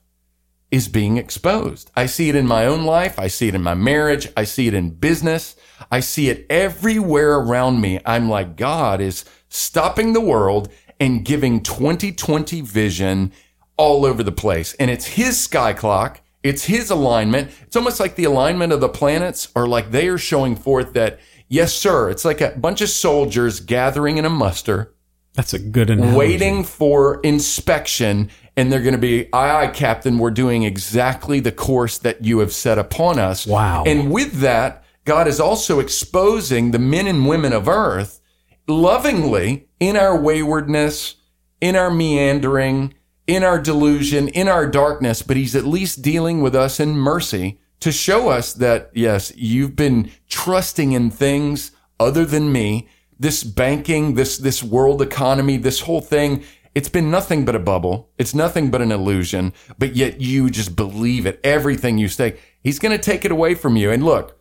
[0.70, 1.90] is being exposed.
[1.96, 3.18] I see it in my own life.
[3.18, 4.28] I see it in my marriage.
[4.36, 5.56] I see it in business.
[5.90, 8.00] I see it everywhere around me.
[8.04, 10.68] I'm like, God is stopping the world
[11.00, 13.32] and giving 2020 vision
[13.76, 14.74] all over the place.
[14.74, 16.20] And it's his sky clock.
[16.42, 17.50] It's his alignment.
[17.62, 21.18] It's almost like the alignment of the planets are like they are showing forth that,
[21.48, 22.10] yes, sir.
[22.10, 24.94] It's like a bunch of soldiers gathering in a muster
[25.34, 26.16] That's a good analogy.
[26.16, 31.52] waiting for inspection and they're going to be aye aye captain we're doing exactly the
[31.52, 33.84] course that you have set upon us Wow.
[33.86, 38.20] and with that god is also exposing the men and women of earth
[38.66, 41.16] lovingly in our waywardness
[41.60, 42.94] in our meandering
[43.26, 47.60] in our delusion in our darkness but he's at least dealing with us in mercy
[47.80, 52.88] to show us that yes you've been trusting in things other than me
[53.20, 56.42] this banking, this, this world economy, this whole thing,
[56.74, 58.10] it's been nothing but a bubble.
[58.16, 61.38] It's nothing but an illusion, but yet you just believe it.
[61.44, 63.90] Everything you say, he's going to take it away from you.
[63.90, 64.40] And look,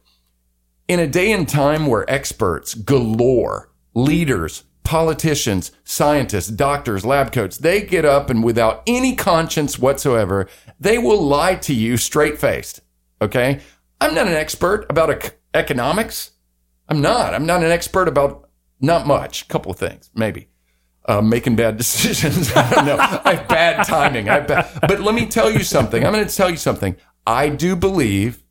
[0.88, 7.80] in a day and time where experts galore, leaders, politicians, scientists, doctors, lab coats, they
[7.80, 10.48] get up and without any conscience whatsoever,
[10.80, 12.82] they will lie to you straight faced.
[13.22, 13.60] Okay.
[14.02, 16.32] I'm not an expert about ec- economics.
[16.88, 17.36] I'm not.
[17.36, 18.50] I'm not an expert about
[18.82, 19.44] not much.
[19.44, 20.48] A couple of things, maybe.
[21.06, 22.52] Uh, making bad decisions.
[22.56, 22.98] I don't know.
[22.98, 24.28] I have bad timing.
[24.28, 26.04] I have bad, but let me tell you something.
[26.04, 26.96] I'm going to tell you something.
[27.28, 28.42] I do believe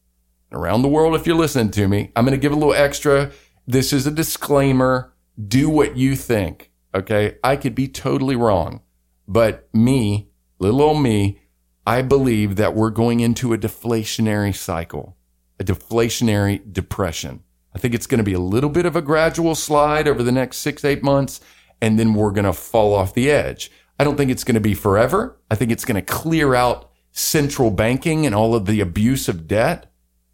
[0.52, 3.32] around the world, if you're listening to me, I'm going to give a little extra.
[3.66, 5.12] This is a disclaimer.
[5.46, 6.72] Do what you think.
[6.94, 7.36] Okay.
[7.44, 8.82] I could be totally wrong,
[9.26, 11.40] but me, little old me,
[11.86, 15.16] I believe that we're going into a deflationary cycle,
[15.58, 17.42] a deflationary depression.
[17.74, 20.32] I think it's going to be a little bit of a gradual slide over the
[20.32, 21.40] next six, eight months,
[21.80, 23.70] and then we're going to fall off the edge.
[23.98, 25.38] I don't think it's going to be forever.
[25.50, 29.46] I think it's going to clear out central banking and all of the abuse of
[29.46, 29.87] debt,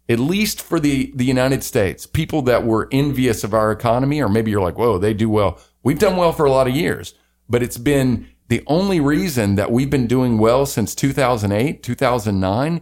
[0.07, 2.05] at least for the, the United States.
[2.05, 5.59] People that were envious of our economy, or maybe you're like, whoa, they do well.
[5.83, 7.13] We've done well for a lot of years,
[7.49, 12.81] but it's been the only reason that we've been doing well since 2008, 2009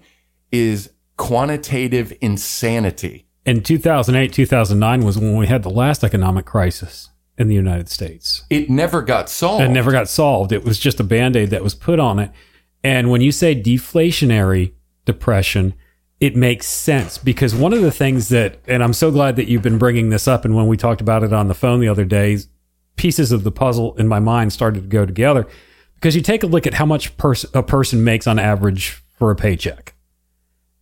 [0.52, 3.28] is quantitative insanity.
[3.46, 8.46] In 2008, 2009 was when we had the last economic crisis in the United States.
[8.50, 9.64] It never got solved.
[9.64, 10.52] It never got solved.
[10.52, 12.32] It was just a band aid that was put on it.
[12.84, 14.74] And when you say deflationary
[15.06, 15.74] depression,
[16.24, 19.62] it makes sense because one of the things that, and I'm so glad that you've
[19.62, 22.06] been bringing this up, and when we talked about it on the phone the other
[22.06, 22.38] day,
[22.96, 25.46] pieces of the puzzle in my mind started to go together
[25.96, 29.32] because you take a look at how much pers- a person makes on average for
[29.32, 29.96] a paycheck.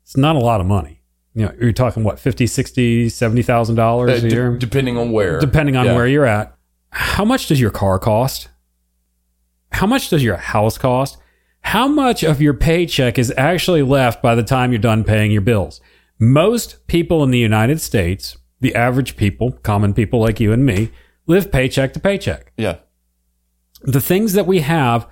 [0.03, 1.01] It's not a lot of money.
[1.33, 4.57] You know, you're talking what, 50, 60, $70,000 Uh, a year?
[4.57, 5.39] depending on where.
[5.39, 5.95] depending on Yeah.
[5.95, 6.55] where you're at.
[6.91, 8.49] How much does your car cost?
[9.71, 11.17] How much does your house cost?
[11.61, 15.41] How much of your paycheck is actually left by the time you're done paying your
[15.41, 15.79] bills?
[16.19, 20.91] Most people in the United States, the average people, common people like you and me,
[21.27, 22.51] live paycheck to paycheck.
[22.57, 22.77] Yeah.
[23.83, 25.07] The things that we have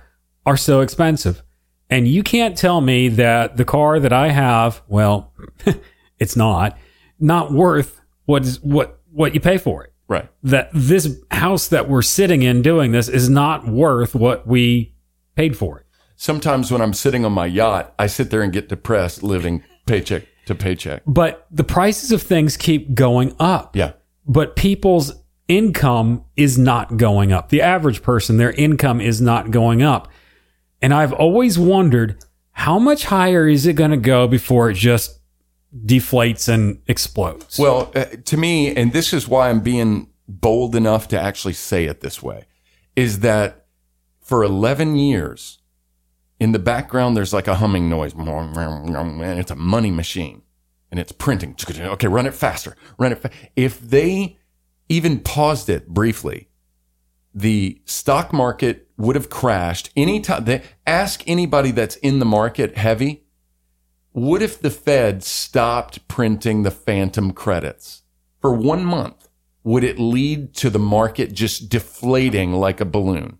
[0.46, 1.42] are so expensive.
[1.88, 5.32] And you can't tell me that the car that I have, well,
[6.18, 6.78] it's not,
[7.18, 10.28] not worth what is what what you pay for it Right.
[10.44, 14.94] that this house that we're sitting in doing this is not worth what we
[15.34, 15.86] paid for it.
[16.20, 20.24] Sometimes when I'm sitting on my yacht, I sit there and get depressed living paycheck
[20.44, 21.00] to paycheck.
[21.06, 23.74] But the prices of things keep going up.
[23.74, 23.92] Yeah.
[24.26, 25.14] But people's
[25.48, 27.48] income is not going up.
[27.48, 30.08] The average person, their income is not going up.
[30.82, 35.20] And I've always wondered how much higher is it going to go before it just
[35.86, 37.58] deflates and explodes?
[37.58, 41.86] Well, uh, to me, and this is why I'm being bold enough to actually say
[41.86, 42.44] it this way,
[42.94, 43.64] is that
[44.20, 45.59] for 11 years,
[46.40, 50.42] in the background, there's like a humming noise, and it's a money machine,
[50.90, 51.54] and it's printing.
[51.68, 53.18] Okay, run it faster, run it.
[53.18, 54.38] Fa- if they
[54.88, 56.48] even paused it briefly,
[57.34, 60.46] the stock market would have crashed anytime.
[60.46, 63.24] They ask anybody that's in the market heavy,
[64.12, 68.02] what if the Fed stopped printing the phantom credits
[68.40, 69.28] for one month?
[69.62, 73.38] Would it lead to the market just deflating like a balloon?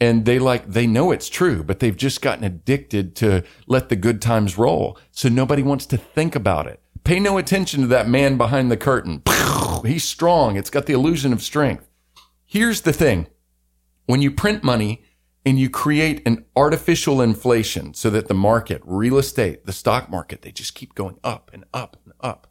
[0.00, 3.96] And they like, they know it's true, but they've just gotten addicted to let the
[3.96, 4.98] good times roll.
[5.10, 6.80] So nobody wants to think about it.
[7.02, 9.22] Pay no attention to that man behind the curtain.
[9.84, 10.56] He's strong.
[10.56, 11.88] It's got the illusion of strength.
[12.44, 13.26] Here's the thing.
[14.06, 15.02] When you print money
[15.44, 20.42] and you create an artificial inflation so that the market, real estate, the stock market,
[20.42, 22.46] they just keep going up and up and up.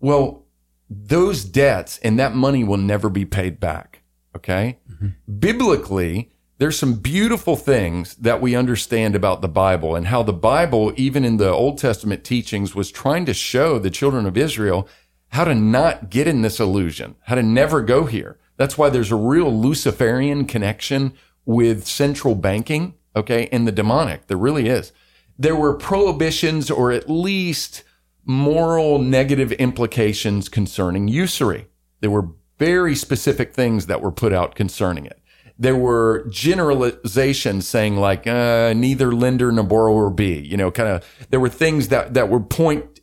[0.00, 0.44] Well,
[0.88, 4.02] those debts and that money will never be paid back.
[4.34, 4.78] Okay.
[4.90, 5.38] Mm-hmm.
[5.38, 10.92] Biblically, there's some beautiful things that we understand about the Bible and how the Bible,
[10.96, 14.88] even in the Old Testament teachings, was trying to show the children of Israel
[15.28, 18.38] how to not get in this illusion, how to never go here.
[18.56, 21.12] That's why there's a real Luciferian connection
[21.44, 24.26] with central banking, okay, and the demonic.
[24.26, 24.92] There really is.
[25.38, 27.82] There were prohibitions or at least
[28.24, 31.66] moral negative implications concerning usury.
[32.00, 35.20] There were very specific things that were put out concerning it
[35.58, 41.04] there were generalizations saying like uh, neither lender nor borrower be you know kind of
[41.30, 43.00] there were things that that were point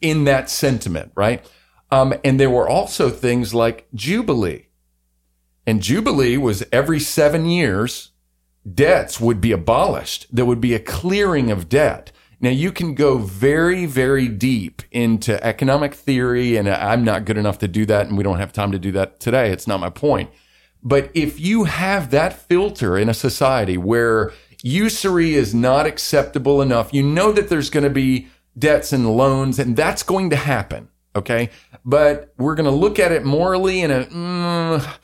[0.00, 1.44] in that sentiment right
[1.90, 4.66] um, and there were also things like jubilee
[5.66, 8.12] and jubilee was every seven years
[8.74, 13.18] debts would be abolished there would be a clearing of debt now you can go
[13.18, 18.16] very, very deep into economic theory, and I'm not good enough to do that, and
[18.16, 19.50] we don't have time to do that today.
[19.50, 20.30] It's not my point.
[20.86, 24.32] But if you have that filter in a society where
[24.62, 29.58] usury is not acceptable enough, you know that there's going to be debts and loans,
[29.58, 30.88] and that's going to happen.
[31.16, 31.50] Okay.
[31.84, 34.96] But we're going to look at it morally in a, mm,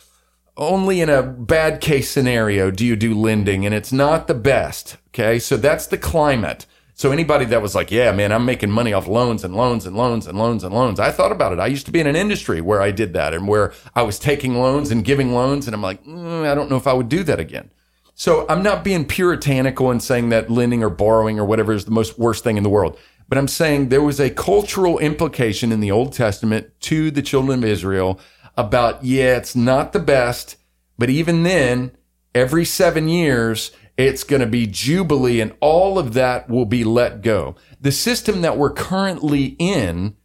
[0.57, 4.99] only in a bad case scenario do you do lending, and it's not the best.
[5.09, 5.41] Okay.
[5.41, 6.65] So that's the climate.
[7.03, 9.97] So anybody that was like, yeah, man, I'm making money off loans and loans and
[9.97, 11.01] loans and loans and loans.
[11.01, 11.59] I thought about it.
[11.59, 14.21] I used to be in an industry where I did that and where I was
[14.21, 15.67] taking loans and giving loans.
[15.67, 17.73] And I'm like, mm, I don't know if I would do that again.
[18.15, 21.91] So I'm not being puritanical and saying that lending or borrowing or whatever is the
[21.91, 22.97] most worst thing in the world.
[23.29, 27.65] But I'm saying there was a cultural implication in the Old Testament to the children
[27.65, 28.21] of Israel
[28.57, 30.57] about, yeah, it's not the best,
[30.99, 31.97] but even then,
[32.33, 37.23] every seven years, it's going to be Jubilee and all of that will be let
[37.23, 37.55] go.
[37.81, 40.17] The system that we're currently in,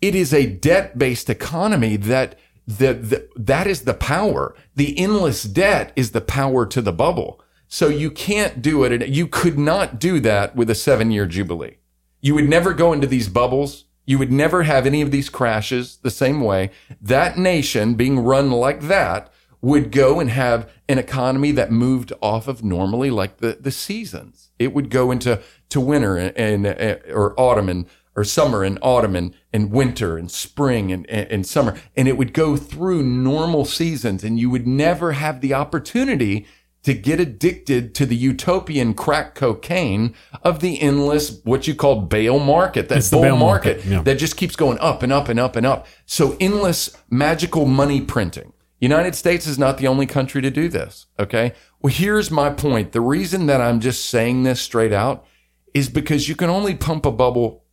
[0.00, 4.54] it is a debt based economy that the, the, that is the power.
[4.74, 7.40] The endless debt is the power to the bubble.
[7.68, 8.92] So you can't do it.
[8.92, 11.78] And You could not do that with a seven year Jubilee.
[12.20, 13.84] You would never go into these bubbles.
[14.04, 16.70] You would never have any of these crashes the same way.
[17.00, 19.32] That nation being run like that
[19.66, 24.50] would go and have an economy that moved off of normally like the, the seasons.
[24.60, 28.78] It would go into to winter and, and uh, or autumn and or summer and
[28.80, 31.76] autumn and, and winter and spring and, and, and summer.
[31.96, 36.46] And it would go through normal seasons and you would never have the opportunity
[36.84, 40.14] to get addicted to the utopian crack cocaine
[40.44, 44.02] of the endless, what you call bail market, that bull market, market yeah.
[44.02, 45.88] that just keeps going up and up and up and up.
[46.06, 48.52] So endless magical money printing.
[48.78, 51.06] United States is not the only country to do this.
[51.18, 51.52] Okay.
[51.80, 52.92] Well, here's my point.
[52.92, 55.24] The reason that I'm just saying this straight out
[55.72, 57.64] is because you can only pump a bubble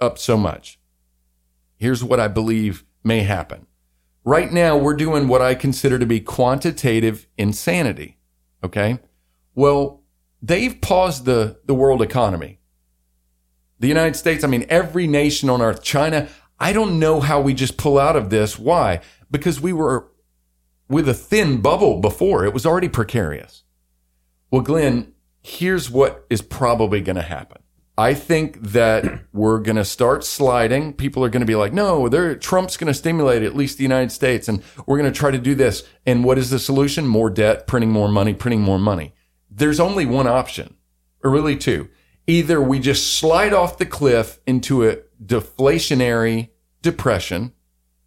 [0.00, 0.78] up so much.
[1.76, 3.66] Here's what I believe may happen.
[4.24, 8.18] Right now, we're doing what I consider to be quantitative insanity.
[8.62, 8.98] Okay.
[9.54, 10.02] Well,
[10.42, 12.60] they've paused the, the world economy.
[13.80, 16.28] The United States, I mean, every nation on earth, China,
[16.58, 18.58] I don't know how we just pull out of this.
[18.58, 19.00] Why?
[19.30, 20.08] Because we were
[20.88, 22.44] with a thin bubble before.
[22.44, 23.64] It was already precarious.
[24.50, 25.12] Well, Glenn,
[25.42, 27.62] here's what is probably going to happen.
[27.96, 30.94] I think that we're going to start sliding.
[30.94, 34.12] People are going to be like, no, Trump's going to stimulate at least the United
[34.12, 35.86] States and we're going to try to do this.
[36.06, 37.06] And what is the solution?
[37.06, 39.14] More debt, printing more money, printing more money.
[39.50, 40.76] There's only one option
[41.24, 41.88] or really two.
[42.26, 46.50] Either we just slide off the cliff into a deflationary
[46.82, 47.52] depression,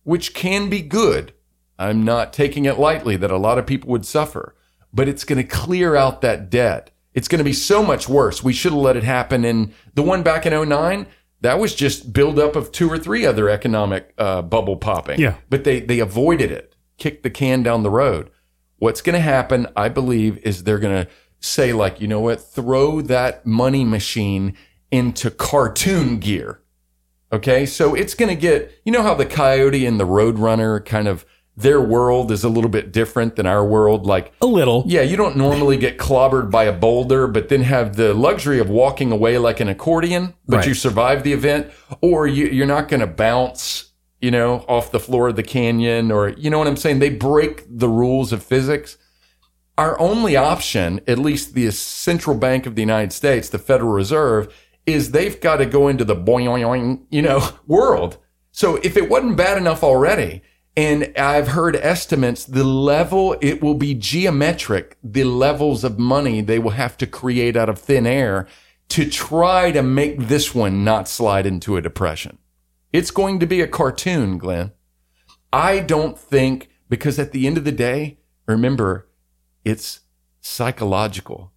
[0.04, 1.34] which can be good
[1.82, 4.56] I'm not taking it lightly that a lot of people would suffer,
[4.94, 6.92] but it's going to clear out that debt.
[7.16, 8.44] It's going to be so much worse.
[8.44, 9.44] We should have let it happen.
[9.44, 11.08] And the one back in 09,
[11.42, 15.20] that was just buildup of two or three other economic uh, bubble popping.
[15.20, 15.38] Yeah.
[15.50, 18.30] But they, they avoided it, kicked the can down the road.
[18.78, 22.42] What's going to happen, I believe, is they're going to say, like, you know what?
[22.42, 24.56] Throw that money machine
[24.92, 26.62] into cartoon gear.
[27.34, 27.66] Okay.
[27.66, 31.26] So it's going to get, you know how the coyote and the roadrunner kind of,
[31.58, 34.06] their world is a little bit different than our world.
[34.06, 34.84] Like, A little.
[34.88, 38.70] yeah, you don't normally get clobbered by a boulder, but then have the luxury of
[38.70, 40.68] walking away like an accordion, but Right.
[40.68, 41.68] you survive the event,
[42.02, 43.92] or you, you're not going to bounce,
[44.22, 47.00] you know, off the floor of the canyon, or you know what I'm saying?
[47.00, 48.98] They break the rules of physics.
[49.78, 54.54] Our only option, at least the central bank of the United States, the Federal Reserve,
[54.86, 58.18] is they've got to go into the boing, you know, world.
[58.52, 60.42] So if it wasn't bad enough already,
[60.76, 66.60] and I've heard estimates, the level, it will be geometric, the levels of money they
[66.60, 68.48] will have to create out of thin air
[68.90, 72.38] to try to make this one not slide into a depression.
[72.94, 74.72] It's going to be a cartoon, Glenn.
[75.54, 79.10] I don't think, because at the end of the day, remember,
[79.64, 80.02] it's
[80.40, 81.51] psychological.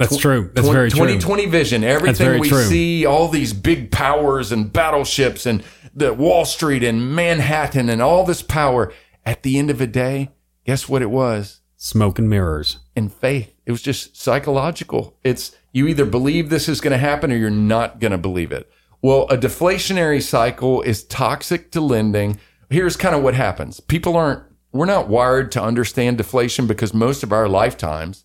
[0.00, 0.50] That's true.
[0.54, 1.00] That's Twen- very true.
[1.00, 1.84] 2020 vision.
[1.84, 2.64] Everything we true.
[2.64, 5.62] see, all these big powers and battleships and
[5.94, 8.92] the Wall Street and Manhattan and all this power.
[9.26, 10.30] At the end of the day,
[10.64, 11.60] guess what it was?
[11.76, 12.78] Smoke and mirrors.
[12.96, 13.54] In faith.
[13.66, 15.18] It was just psychological.
[15.22, 18.52] It's you either believe this is going to happen or you're not going to believe
[18.52, 18.70] it.
[19.02, 22.40] Well, a deflationary cycle is toxic to lending.
[22.70, 23.80] Here's kind of what happens.
[23.80, 24.42] People aren't,
[24.72, 28.24] we're not wired to understand deflation because most of our lifetimes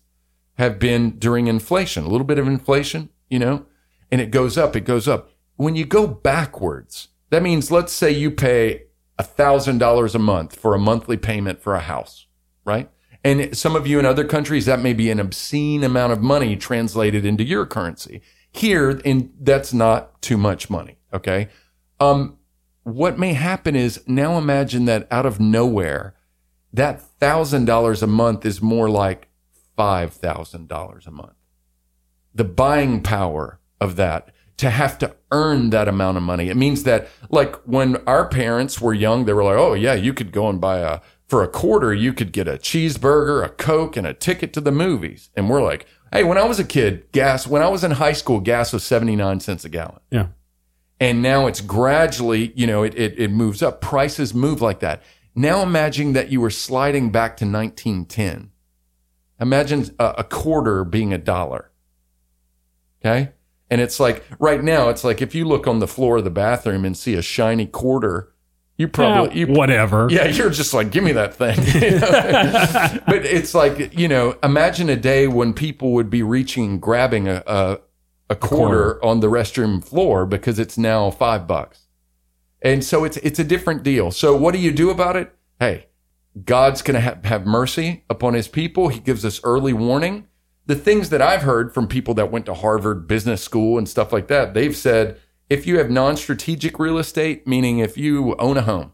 [0.56, 3.66] have been during inflation, a little bit of inflation, you know,
[4.10, 5.30] and it goes up, it goes up.
[5.56, 8.84] When you go backwards, that means let's say you pay
[9.18, 12.26] $1,000 a month for a monthly payment for a house,
[12.64, 12.90] right?
[13.24, 16.54] And some of you in other countries, that may be an obscene amount of money
[16.54, 18.22] translated into your currency.
[18.52, 20.98] Here, in that's not too much money.
[21.12, 21.48] Okay.
[21.98, 22.38] Um,
[22.84, 26.14] what may happen is now imagine that out of nowhere,
[26.72, 29.25] that thousand dollars a month is more like
[29.76, 31.34] five thousand dollars a month.
[32.34, 36.48] The buying power of that to have to earn that amount of money.
[36.48, 40.14] It means that like when our parents were young, they were like, Oh yeah, you
[40.14, 43.96] could go and buy a, for a quarter, you could get a cheeseburger, a Coke
[43.96, 45.30] and a ticket to the movies.
[45.36, 48.12] And we're like, Hey, when I was a kid, gas, when I was in high
[48.14, 50.28] school, gas was 79 cents a gallon Yeah.
[51.00, 53.80] and now it's gradually, you know, it, it, it moves up.
[53.82, 55.02] Prices move like that.
[55.34, 58.52] Now imagine that you were sliding back to 1910.
[59.40, 61.70] Imagine a, a quarter being a dollar.
[63.04, 63.32] Okay.
[63.70, 66.30] And it's like right now, it's like if you look on the floor of the
[66.30, 68.32] bathroom and see a shiny quarter,
[68.78, 70.06] you probably, Yeah, you, whatever.
[70.10, 71.58] yeah, you're just like, give me that thing.
[71.82, 73.00] You know?
[73.06, 77.26] but it's like, you know, imagine a day when people would be reaching and grabbing
[77.28, 77.78] a, a,
[78.30, 81.86] a quarter on the restroom floor because it's now five bucks.
[82.62, 84.10] And so it's, it's a different deal.
[84.10, 85.32] So what do you do about it?
[85.58, 85.85] Hey,
[86.44, 88.88] God's going to have, have mercy upon his people.
[88.88, 90.26] He gives us early warning.
[90.66, 94.12] The things that I've heard from people that went to Harvard Business School and stuff
[94.12, 95.18] like that, they've said
[95.48, 98.92] if you have non strategic real estate, meaning if you own a home,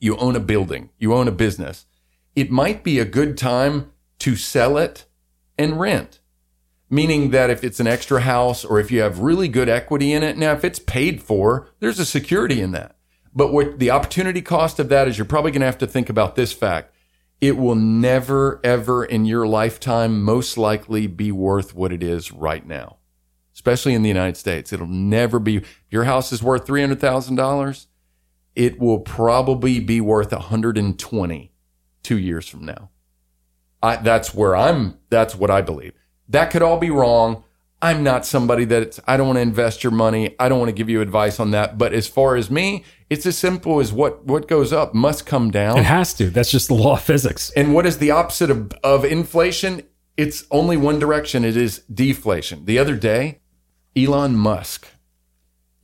[0.00, 1.86] you own a building, you own a business,
[2.34, 5.06] it might be a good time to sell it
[5.56, 6.20] and rent.
[6.90, 10.22] Meaning that if it's an extra house or if you have really good equity in
[10.22, 12.93] it, now if it's paid for, there's a security in that.
[13.34, 16.08] But what the opportunity cost of that is you're probably going to have to think
[16.08, 16.94] about this fact.
[17.40, 22.64] It will never, ever in your lifetime most likely be worth what it is right
[22.64, 22.98] now,
[23.52, 24.72] especially in the United States.
[24.72, 27.86] It'll never be, your house is worth $300,000,
[28.54, 31.52] it will probably be worth 120
[32.04, 32.90] two years from now.
[33.82, 35.92] I, that's where I'm, that's what I believe.
[36.28, 37.42] That could all be wrong.
[37.82, 40.34] I'm not somebody that I don't want to invest your money.
[40.38, 41.76] I don't want to give you advice on that.
[41.76, 45.50] But as far as me, it's as simple as what, what goes up must come
[45.50, 45.78] down.
[45.78, 46.30] It has to.
[46.30, 47.50] That's just the law of physics.
[47.56, 49.82] And what is the opposite of, of inflation?
[50.16, 51.44] It's only one direction.
[51.44, 52.64] It is deflation.
[52.64, 53.40] The other day,
[53.96, 54.86] Elon Musk.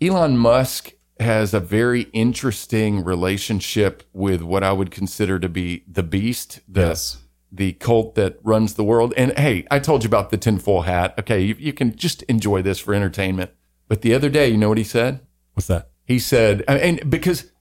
[0.01, 6.03] Elon Musk has a very interesting relationship with what I would consider to be the
[6.03, 7.19] beast, the, Yes.
[7.53, 9.13] the cult that runs the world.
[9.17, 11.15] And hey, I told you about the tinfoil hat.
[11.19, 13.51] Okay, you, you can just enjoy this for entertainment.
[13.89, 15.21] But the other day, you know what he said?
[15.55, 15.91] What's that?
[16.11, 17.53] He said, and because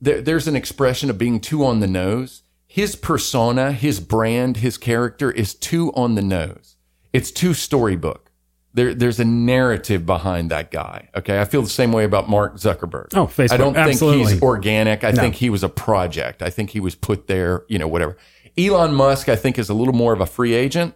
[0.00, 2.44] there, there's an expression of being too on the nose.
[2.66, 6.76] His persona, his brand, his character is too on the nose.
[7.12, 8.30] It's too storybook.
[8.72, 11.10] There, there's a narrative behind that guy.
[11.14, 11.42] Okay.
[11.42, 13.08] I feel the same way about Mark Zuckerberg.
[13.14, 13.52] Oh, Facebook.
[13.52, 14.32] I don't think Absolutely.
[14.32, 15.04] he's organic.
[15.04, 15.20] I No.
[15.20, 16.40] think he was a project.
[16.40, 18.16] I think he was put there, you know, whatever.
[18.56, 20.94] Elon Musk, I think, is a little more of a free agent,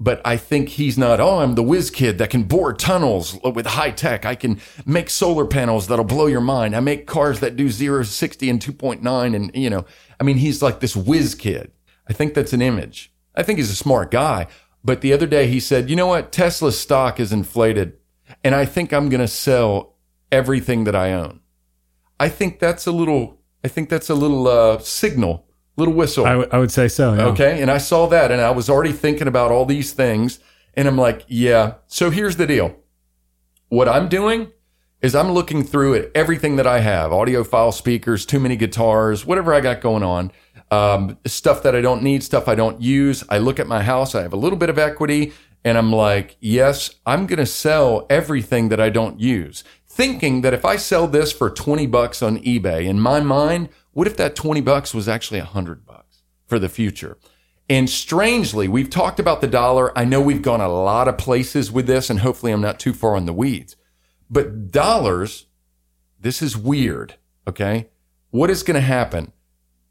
[0.00, 3.66] but I think he's not, oh, I'm the whiz kid that can bore tunnels with
[3.66, 4.26] high tech.
[4.26, 6.74] I can make solar panels that'll blow your mind.
[6.74, 9.36] I make cars that do zero to 60 in 2.9.
[9.36, 9.84] And, you know,
[10.18, 11.70] I mean, he's like this whiz kid.
[12.08, 13.12] I think that's an image.
[13.36, 14.48] I think he's a smart guy.
[14.82, 16.32] But the other day he said, you know what?
[16.32, 17.94] Tesla's stock is inflated
[18.42, 19.96] and I think I'm going to sell
[20.32, 21.40] everything that I own.
[22.18, 25.46] I think that's a little, I think that's a little, uh, signal,
[25.76, 26.24] little whistle.
[26.26, 27.14] I, w- I would say so.
[27.14, 27.26] yeah.
[27.26, 27.60] Okay.
[27.60, 30.38] And I saw that and I was already thinking about all these things.
[30.74, 31.74] And I'm like, yeah.
[31.86, 32.76] So here's the deal.
[33.68, 34.52] What I'm doing
[35.02, 39.52] is I'm looking through at everything that I have audiophile speakers, too many guitars, whatever
[39.52, 40.32] I got going on,
[40.70, 43.22] um, stuff that I don't need, stuff I don't use.
[43.28, 45.32] I look at my house, I have a little bit of equity,
[45.64, 49.62] and I'm like, yes, I'm going to sell everything that I don't use.
[49.86, 54.08] Thinking that if I sell this for 20 bucks on eBay, in my mind, what
[54.08, 57.16] if that 20 bucks was actually 100 bucks for the future?
[57.68, 59.96] And strangely, we've talked about the dollar.
[59.96, 62.92] I know we've gone a lot of places with this, and hopefully I'm not too
[62.92, 63.76] far in the weeds.
[64.28, 65.46] But dollars,
[66.20, 67.14] this is weird.
[67.48, 67.88] Okay.
[68.30, 69.32] What is going to happen?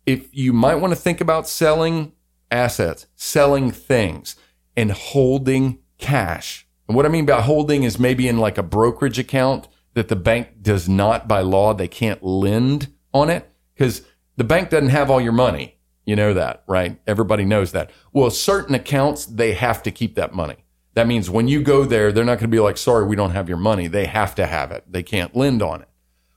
[0.05, 2.11] If you might want to think about selling
[2.51, 4.35] assets, selling things,
[4.75, 6.67] and holding cash.
[6.87, 10.15] And what I mean by holding is maybe in like a brokerage account that the
[10.17, 14.03] bank does not by law, they can't lend on it because
[14.37, 15.77] the bank doesn't have all your money.
[16.05, 16.99] You know that, right?
[17.07, 17.89] Everybody knows that.
[18.11, 20.57] Well, certain accounts, they have to keep that money.
[20.95, 23.31] That means when you go there, they're not going to be like, sorry, we don't
[23.31, 23.87] have your money.
[23.87, 24.83] They have to have it.
[24.89, 25.87] They can't lend on it.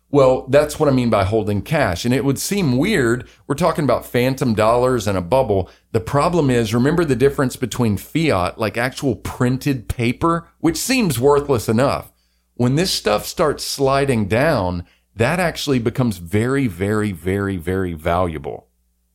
[0.08, 2.04] Well, that's what I mean by holding cash.
[2.04, 3.28] And it would seem weird.
[3.46, 5.68] We're talking about phantom dollars and a bubble.
[5.92, 11.68] The problem is, remember the difference between fiat, like actual printed paper, which seems worthless
[11.68, 12.12] enough.
[12.54, 14.86] When this stuff starts sliding down,
[15.16, 18.68] that actually becomes very, very, very, very valuable.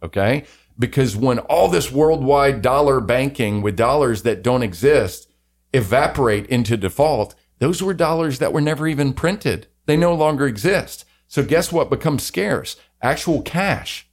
[0.03, 0.45] Okay.
[0.77, 5.27] Because when all this worldwide dollar banking with dollars that don't exist
[5.73, 9.67] evaporate into default, those were dollars that were never even printed.
[9.85, 11.05] They no longer exist.
[11.27, 12.75] So guess what becomes scarce?
[13.01, 14.09] Actual cash.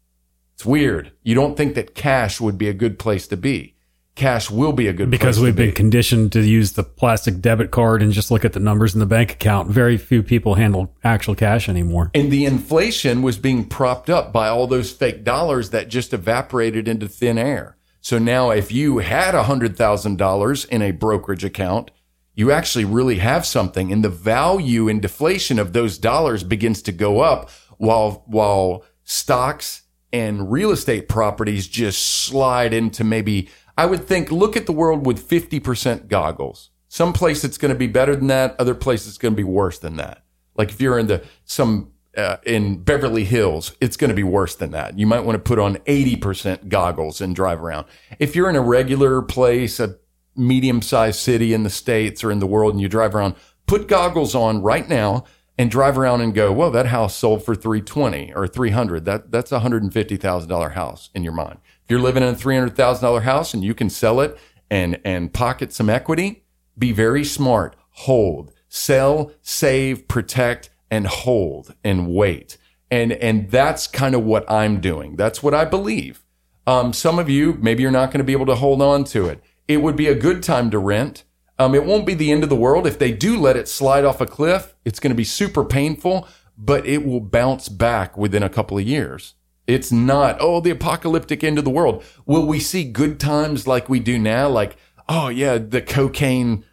[0.55, 1.13] It's weird.
[1.23, 3.77] You don't think that cash would be a good place to be.
[4.19, 5.67] Cash will be a good Because we've to be.
[5.67, 8.99] been conditioned to use the plastic debit card and just look at the numbers in
[8.99, 9.71] the bank account.
[9.71, 12.11] Very few people handle actual cash anymore.
[12.15, 16.89] And the inflation was being propped up by all those fake dollars that just evaporated
[16.89, 17.77] into thin air.
[18.01, 21.93] So now if you had a $100,000 in a brokerage account,
[22.35, 26.93] you actually really have something and the value and deflation of those dollars begins to
[26.93, 33.49] go up while, while stocks and real estate properties just slide into maybe,
[33.79, 36.71] I would think, look at the world with 50% goggles.
[36.89, 38.57] Some place it's going to be better than that.
[38.59, 40.25] Other place it's going to be worse than that.
[40.57, 44.57] Like if you're in the, some, uh, in Beverly Hills, it's going to be worse
[44.57, 44.99] than that.
[44.99, 47.87] You might want to put on 80% goggles and drive around.
[48.19, 49.97] If you're in a regular place, a
[50.35, 53.87] medium sized city in the States or in the world and you drive around, put
[53.87, 55.25] goggles on right now
[55.57, 59.05] and drive around and go, well, that house sold for 320 or 300.
[59.05, 61.61] That, that's a $150,000 house in your mind.
[61.89, 64.39] You're living in a $300,000 house and you can sell it
[64.71, 66.45] and, and pocket some equity,
[66.77, 67.77] be very smart.
[67.91, 72.59] Hold, sell, save, protect, and hold and wait.
[72.91, 75.17] And, and that's kind of what I'm doing.
[75.17, 76.25] That's what I believe.
[76.67, 79.27] Um, some of you, maybe you're not going to be able to hold on to
[79.27, 79.43] it.
[79.67, 81.25] It would be a good time to rent.
[81.59, 82.87] Um, it won't be the end of the world.
[82.87, 86.29] If they do let it slide off a cliff, it's going to be super painful,
[86.57, 89.35] but it will bounce back within a couple of years.
[89.69, 92.03] It's not, oh, the apocalyptic end of the world.
[92.25, 94.49] Will we see good times like we do now?
[94.49, 94.79] Like,
[95.11, 96.65] oh yeah, the cocaine,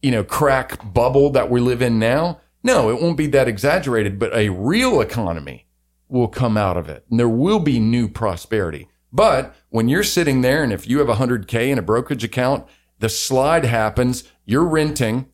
[0.00, 2.40] you know, crack bubble that we live in now?
[2.62, 5.66] No, it won't be that exaggerated, but a real economy
[6.08, 8.88] will come out of it and there will be new prosperity.
[9.12, 12.68] But when you're sitting there and if you have 100K in a brokerage account,
[13.00, 15.26] the slide happens, you're renting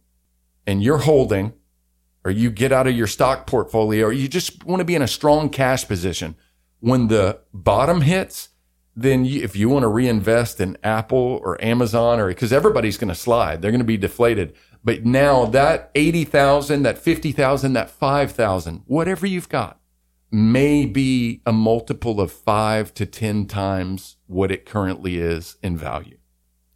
[0.66, 1.52] and you're holding,
[2.24, 5.02] or you get out of your stock portfolio, or you just want to be in
[5.02, 6.34] a strong cash position.
[6.80, 8.50] When the bottom hits,
[8.96, 13.08] then you, if you want to reinvest in Apple or Amazon or because everybody's going
[13.08, 14.54] to slide, they're going to be deflated.
[14.82, 19.78] But now that 80,000, that 50,000, that 5,000, whatever you've got
[20.30, 26.16] may be a multiple of five to 10 times what it currently is in value.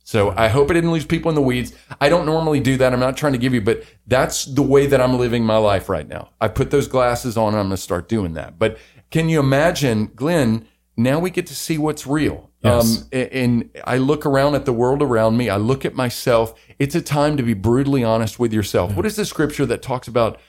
[0.07, 1.73] So I hope I didn't lose people in the weeds.
[1.99, 2.93] I don't normally do that.
[2.93, 5.89] I'm not trying to give you, but that's the way that I'm living my life
[5.89, 6.31] right now.
[6.43, 8.59] I put those glasses on and I'm going to start doing that.
[8.59, 8.77] But
[9.15, 10.67] can you imagine, Glenn?
[10.97, 12.51] Now we get to see what's real.
[12.65, 13.03] Yes.
[13.03, 15.49] Um, and I look around at the world around me.
[15.49, 16.53] I look at myself.
[16.81, 18.97] It's a time to be brutally honest with yourself.
[18.97, 20.41] What is the scripture that talks about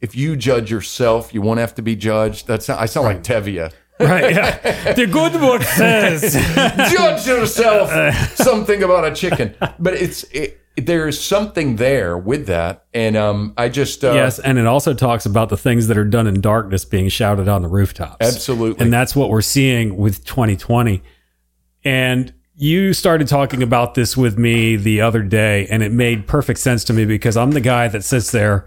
[0.00, 2.46] if you judge yourself, you won't have to be judged?
[2.46, 3.70] That's I sound like Tevye.
[4.00, 4.34] right.
[4.34, 4.92] Yeah.
[4.94, 6.32] the good book says.
[6.90, 7.90] judge yourself.
[8.36, 13.68] Something about a chicken, but it's it, there's something there with that, and um, I
[13.68, 16.84] just uh, yes, and it also talks about the things that are done in darkness
[16.84, 18.16] being shouted on the rooftops.
[18.20, 18.84] Absolutely.
[18.84, 21.02] And that's what we're seeing with 2020.
[21.84, 26.58] And you started talking about this with me the other day, and it made perfect
[26.58, 28.66] sense to me because I'm the guy that sits there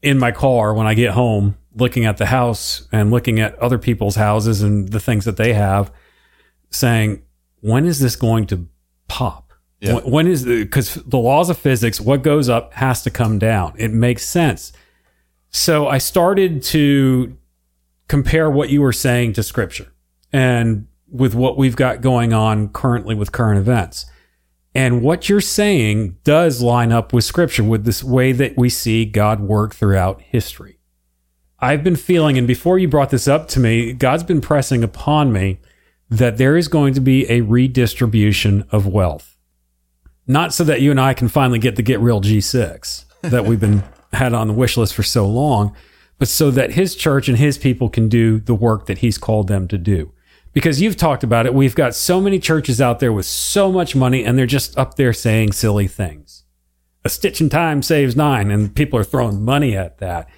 [0.00, 3.78] in my car when I get home looking at the house and looking at other
[3.78, 5.92] people's houses and the things that they have,
[6.70, 7.22] saying,
[7.60, 8.68] when is this going to
[9.08, 9.41] pop?
[9.82, 9.94] Yeah.
[9.94, 13.74] When- When is because the laws of physics, what goes up has to come down.
[13.76, 14.72] It makes sense.
[15.50, 17.36] So I started to
[18.08, 19.92] compare what you were saying to scripture
[20.32, 24.06] and with what we've got going on currently with current events.
[24.74, 29.04] And what you're saying does line up with scripture, with this way that we see
[29.04, 30.78] God work throughout history.
[31.58, 35.32] I've been feeling, and before you brought this up to me, God's been pressing upon
[35.32, 35.60] me
[36.08, 39.31] that there is going to be a redistribution of wealth.
[40.26, 43.60] Not so that you and I can finally get the Get Real G6 that we've
[43.60, 45.74] been had on the wish list for so long,
[46.18, 49.48] but so that his church and his people can do the work that he's called
[49.48, 50.12] them to do.
[50.52, 53.96] Because you've talked about it, we've got so many churches out there with so much
[53.96, 56.44] money and they're just up there saying silly things.
[57.04, 60.28] A stitch in time saves nine, and people are throwing money at that.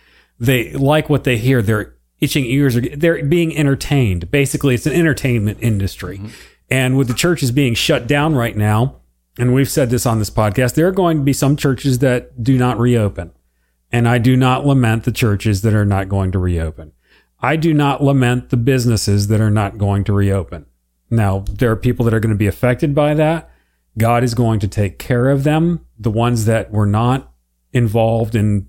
[0.41, 1.61] They like what they hear.
[1.61, 4.31] Their itching ears are they're being entertained.
[4.31, 6.19] Basically, it's an entertainment industry.
[6.19, 6.29] Mm-hmm.
[6.71, 9.03] And with the churches being shut down right now,
[9.39, 12.43] and we've said this on this podcast, there are going to be some churches that
[12.43, 13.33] do not reopen.
[13.91, 16.93] And I do not lament the churches that are not going to reopen.
[17.41, 20.67] I do not lament the businesses that are not going to reopen.
[21.11, 23.51] Now, there are people that are going to be affected by that.
[23.99, 25.85] God is going to take care of them.
[25.99, 27.33] The ones that were not
[27.73, 28.69] involved in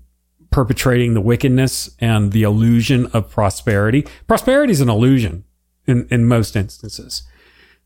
[0.50, 4.06] perpetrating the wickedness and the illusion of prosperity.
[4.26, 5.44] Prosperity is an illusion
[5.86, 7.22] in, in most instances.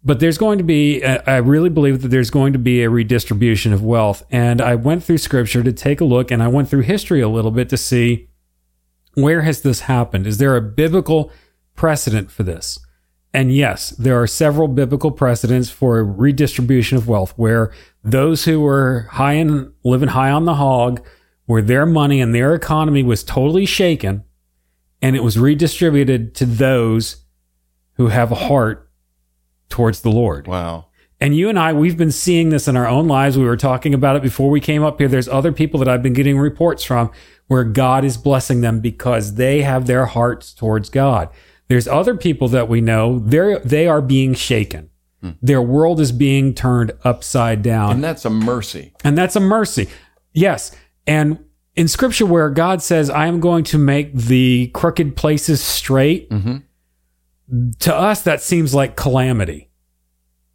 [0.03, 2.91] But there's going to be, uh, I really believe that there's going to be a
[2.91, 4.25] redistribution of wealth.
[4.31, 7.29] And I went through scripture to take a look and I went through history a
[7.29, 8.31] little bit to see
[9.15, 10.27] where has this happened?
[10.27, 11.31] Is there a biblical
[11.75, 12.79] precedent for this?
[13.33, 17.73] And yes, there are several biblical precedents for a redistribution of wealth where
[18.03, 21.05] those who were high and living high on the hog,
[21.47, 24.25] where their money and their economy was totally shaken,
[25.01, 27.25] and it was redistributed to those
[27.95, 28.90] who have a heart
[29.71, 30.47] towards the Lord.
[30.47, 30.87] wow.
[31.23, 33.37] And you and I, we've been seeing this in our own lives.
[33.37, 35.07] We were talking about it before we came up here.
[35.07, 37.11] There's other people that I've been getting reports from
[37.47, 41.29] where God is blessing them because they have their hearts towards God.
[41.69, 44.89] There's other people that we know, they're, they are being shaken.
[45.21, 45.33] Hmm.
[45.43, 47.93] Their world is being turned upside down.
[47.93, 48.95] And that's a mercy.
[49.05, 49.89] And that's a mercy.
[50.33, 50.75] Yes.
[51.07, 51.45] And
[51.77, 56.59] in scripture, where God says, I am going to make the crooked places straight, mm-hmm.
[57.81, 59.71] To us, that seems like calamity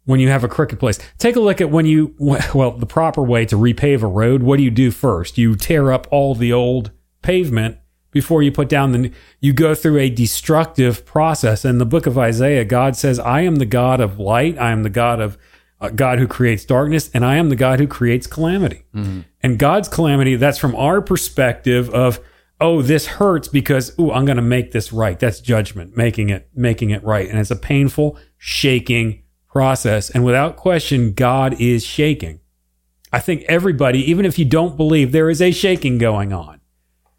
[0.04, 0.98] when you have a crooked place.
[1.18, 4.42] Take a look at when you, well, the proper way to repave a road.
[4.42, 5.36] What do you do first?
[5.38, 6.90] You tear up all the old
[7.22, 7.78] pavement
[8.12, 11.64] before you put down the, you go through a destructive process.
[11.64, 14.56] In the book of Isaiah, God says, I am the God of light.
[14.58, 15.36] I am the God of,
[15.78, 18.84] uh, God who creates darkness, and I am the God who creates calamity.
[19.42, 22.18] And God's calamity, that's from our perspective of,
[22.60, 25.18] oh, this hurts because, ooh, I'm going to make this right.
[25.18, 27.28] That's judgment, making it, making it right.
[27.28, 30.10] And it's a painful, shaking process.
[30.10, 32.40] And without question, God is shaking.
[33.12, 36.60] I think everybody, even if you don't believe, there is a shaking going on.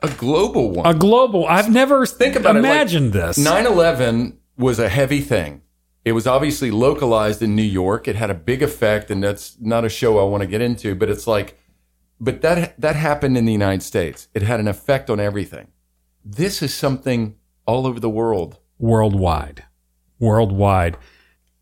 [0.02, 0.86] A global one.
[0.86, 3.38] A global, I've never Think about it, like, imagined this.
[3.38, 5.62] 9 11 was a heavy thing.
[6.06, 8.08] It was obviously localized in New York.
[8.08, 10.96] It had a big effect, and that's not a show I want to get into,
[10.96, 11.58] but it's like,
[12.20, 14.28] but that, that happened in the United States.
[14.34, 15.68] It had an effect on everything.
[16.26, 18.58] This is something all over the world.
[18.80, 19.64] worldwide.
[20.20, 20.98] Worldwide.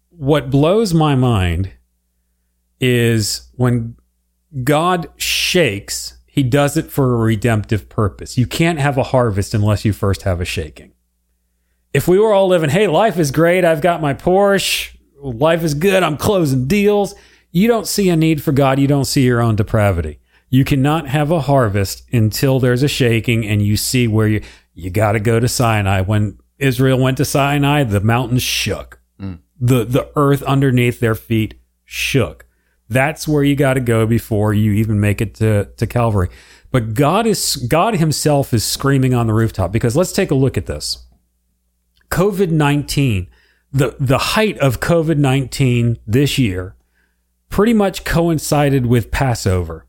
[0.10, 1.72] What blows my mind
[2.80, 3.96] is when
[4.64, 8.38] God shakes, he does it for a redemptive purpose.
[8.38, 10.94] You can't have a harvest unless you first have a shaking.
[11.94, 15.74] If we were all living, hey, life is great, I've got my Porsche, life is
[15.74, 17.16] good, I'm closing deals,
[17.52, 20.20] you don't see a need for God, you don't see your own depravity.
[20.50, 24.42] You cannot have a harvest until there's a shaking and you see where you
[24.74, 26.02] you got to go to Sinai.
[26.02, 29.00] When Israel went to Sinai, the mountains shook.
[29.20, 29.40] Mm.
[29.60, 32.46] The the earth underneath their feet shook.
[32.88, 36.30] That's where you got to go before you even make it to, to Calvary.
[36.72, 40.58] But God is God himself is screaming on the rooftop because let's take a look
[40.58, 41.06] at this.
[42.12, 43.30] COVID 19
[43.76, 46.76] the the height of COVID nineteen this year
[47.50, 49.86] pretty much coincided with Passover.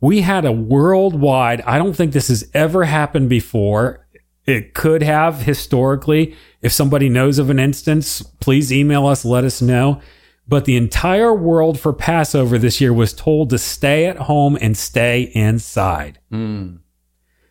[0.00, 1.60] We had a worldwide.
[1.62, 4.06] I don't think this has ever happened before.
[4.46, 6.36] It could have historically.
[6.62, 9.24] If somebody knows of an instance, please email us.
[9.24, 10.00] Let us know.
[10.46, 14.76] But the entire world for Passover this year was told to stay at home and
[14.76, 16.20] stay inside.
[16.30, 16.76] Hmm.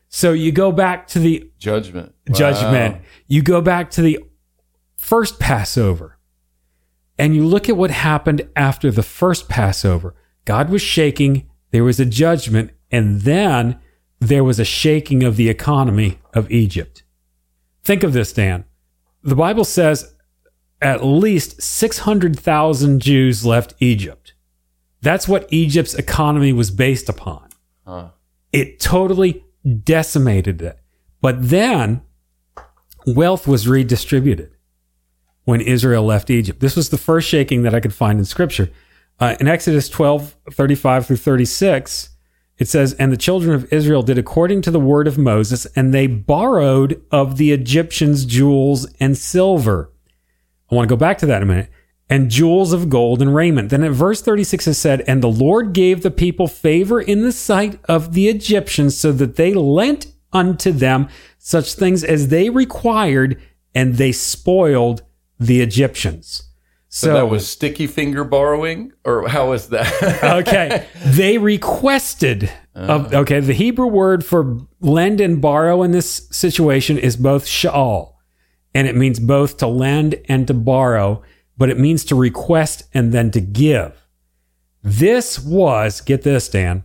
[0.10, 2.16] So you go back to the Judgment.
[2.32, 2.96] judgment.
[2.96, 3.02] Wow.
[3.28, 4.20] You go back to the
[4.96, 6.18] first Passover
[7.20, 10.16] and you look at what happened after the first Passover.
[10.46, 13.80] God was shaking, there was a judgment, and then
[14.20, 17.04] there was a shaking of the economy of Egypt.
[17.84, 18.66] Think of this, Dan.
[19.24, 20.16] The Bible says
[20.82, 24.34] at least 600,000 Jews left Egypt.
[25.02, 27.50] That's what Egypt's economy was based upon.
[27.86, 28.10] Huh.
[28.52, 29.46] It totally
[29.84, 30.80] decimated it.
[31.22, 32.02] But then
[33.06, 34.52] wealth was redistributed
[35.46, 36.60] when Israel left Egypt.
[36.60, 38.70] This was the first shaking that I could find in scripture.
[39.20, 42.10] Uh, in Exodus 12, 35 through 36,
[42.58, 45.94] it says, And the children of Israel did according to the word of Moses, and
[45.94, 49.92] they borrowed of the Egyptians jewels and silver.
[50.72, 51.70] I want to go back to that in a minute.
[52.10, 53.70] And jewels of gold and raiment.
[53.70, 57.34] Then at verse 36 it said, And the Lord gave the people favor in the
[57.34, 63.42] sight of the Egyptians, so that they lent unto them such things as they required,
[63.76, 65.02] and they spoiled
[65.40, 66.47] the Egyptians.
[66.98, 70.24] So that was sticky finger borrowing, or how was that?
[70.48, 70.88] okay.
[71.06, 72.52] They requested.
[72.74, 73.40] Of, okay.
[73.40, 78.16] The Hebrew word for lend and borrow in this situation is both sha'al,
[78.74, 81.22] and it means both to lend and to borrow,
[81.56, 84.08] but it means to request and then to give.
[84.82, 86.84] This was, get this, Dan,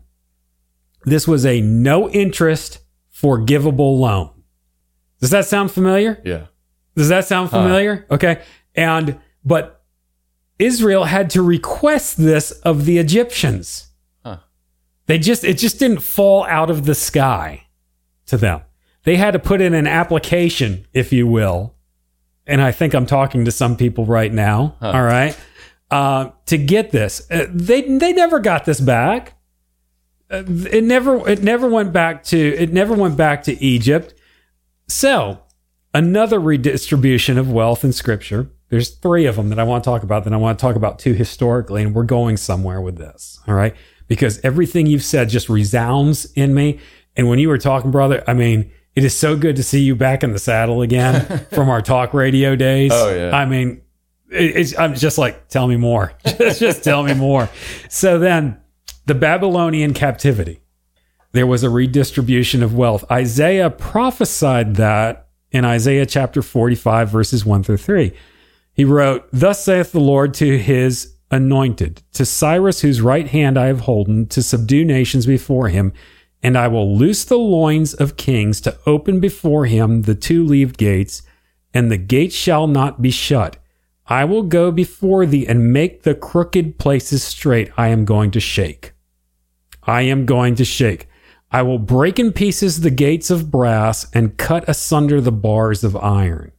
[1.06, 4.30] this was a no interest forgivable loan.
[5.20, 6.20] Does that sound familiar?
[6.22, 6.48] yeah.
[6.94, 8.04] Does that sound familiar?
[8.10, 8.42] Okay.
[8.74, 9.81] And, but
[10.64, 13.88] Israel had to request this of the Egyptians.
[14.24, 14.38] Huh.
[15.06, 17.66] They just, it just didn't fall out of the sky
[18.26, 18.60] to them.
[19.04, 21.74] They had to put in an application, if you will.
[22.46, 24.76] And I think I'm talking to some people right now.
[24.80, 25.36] All right.
[25.90, 29.34] Uh, to get this, Uh, they, they never got this back.
[30.30, 34.14] Uh, it never, it never went back to, it never went back to Egypt.
[34.88, 35.42] So
[35.92, 38.48] another redistribution of wealth in scripture.
[38.72, 40.24] There's three of them that I want to talk about.
[40.24, 43.38] Then I want to talk about two historically, and we're going somewhere with this.
[43.46, 43.76] All right.
[44.08, 46.80] Because everything you've said just resounds in me.
[47.14, 49.94] And when you were talking, brother, I mean, it is so good to see you
[49.94, 52.92] back in the saddle again from our talk radio days.
[52.94, 53.36] Oh, yeah.
[53.36, 53.82] I mean,
[54.30, 56.14] it's, I'm just like, tell me more.
[56.24, 57.50] just, just tell me more.
[57.90, 58.58] So then
[59.04, 60.62] the Babylonian captivity
[61.32, 63.04] there was a redistribution of wealth.
[63.10, 68.12] Isaiah prophesied that in Isaiah chapter 45, verses 1 through 3.
[68.72, 73.66] He wrote, Thus saith the Lord to his anointed, to Cyrus, whose right hand I
[73.66, 75.92] have holden, to subdue nations before him,
[76.42, 80.76] and I will loose the loins of kings to open before him the two leaved
[80.76, 81.22] gates,
[81.72, 83.56] and the gates shall not be shut.
[84.06, 87.70] I will go before thee and make the crooked places straight.
[87.76, 88.92] I am going to shake.
[89.84, 91.08] I am going to shake.
[91.50, 95.96] I will break in pieces the gates of brass and cut asunder the bars of
[95.96, 96.52] iron.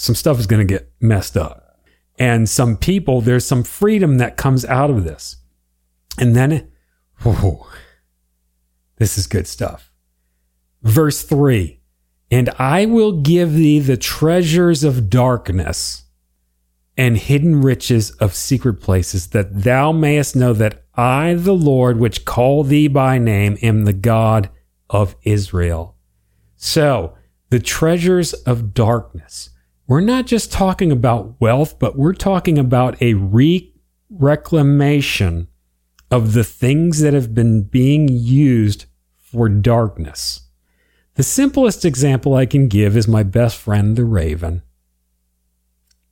[0.00, 1.76] Some stuff is going to get messed up.
[2.20, 5.38] And some people, there's some freedom that comes out of this.
[6.16, 6.70] And then,
[8.96, 9.90] this is good stuff.
[10.82, 11.80] Verse 3
[12.30, 16.04] And I will give thee the treasures of darkness
[16.96, 22.24] and hidden riches of secret places, that thou mayest know that I, the Lord, which
[22.24, 24.48] call thee by name, am the God
[24.88, 25.96] of Israel.
[26.54, 27.16] So,
[27.50, 29.50] the treasures of darkness.
[29.88, 33.72] We're not just talking about wealth, but we're talking about a re-
[34.10, 35.48] reclamation
[36.10, 38.84] of the things that have been being used
[39.16, 40.42] for darkness.
[41.14, 44.62] The simplest example I can give is my best friend, the raven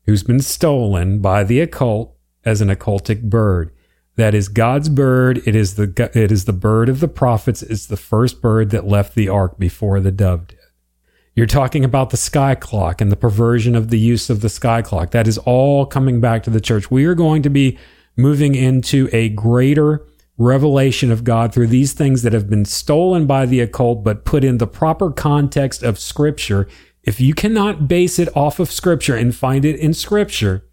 [0.07, 3.73] who's been stolen by the occult as an occultic bird.
[4.15, 5.43] That is God's bird.
[5.47, 7.63] It is the it is the bird of the prophets.
[7.63, 10.47] It's the first bird that left the ark before the dove.
[11.37, 14.81] You're talking about the sky clock and the perversion of the use of the sky
[14.81, 15.11] clock.
[15.11, 16.91] That is all coming back to the church.
[16.91, 17.79] We are going to be
[18.17, 20.07] moving into a greater
[20.39, 24.45] revelation of God through these things that have been stolen by the occult, but put
[24.45, 26.67] in the proper context of scripture.
[27.03, 30.65] If you cannot base it off of scripture and find it in scripture,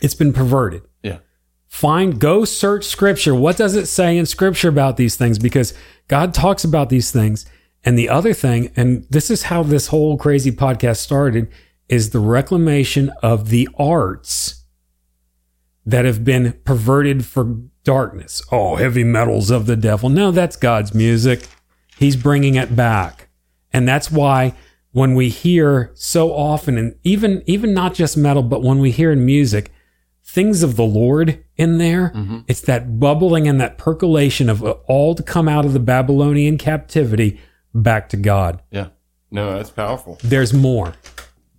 [0.00, 1.18] it's been perverted Yeah.
[1.66, 5.72] find go search scripture what does it say in scripture about these things because
[6.06, 7.46] god talks about these things
[7.86, 11.50] and the other thing and this is how this whole crazy podcast started
[11.88, 14.64] is the reclamation of the arts
[15.84, 18.42] that have been perverted for darkness.
[18.50, 20.08] Oh, heavy metals of the devil.
[20.08, 21.46] No, that's God's music.
[21.96, 23.28] He's bringing it back.
[23.72, 24.54] And that's why
[24.90, 29.12] when we hear so often, and even, even not just metal, but when we hear
[29.12, 29.70] in music,
[30.24, 32.40] things of the Lord in there, mm-hmm.
[32.48, 37.40] it's that bubbling and that percolation of all to come out of the Babylonian captivity
[37.82, 38.62] back to God.
[38.70, 38.88] Yeah.
[39.30, 40.18] No, that's powerful.
[40.22, 40.94] There's more.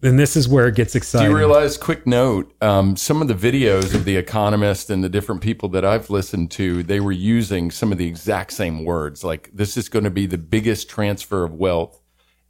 [0.03, 1.27] And this is where it gets exciting.
[1.27, 5.09] Do you realize, quick note, um, some of the videos of The Economist and the
[5.09, 9.23] different people that I've listened to, they were using some of the exact same words.
[9.23, 11.99] Like, this is going to be the biggest transfer of wealth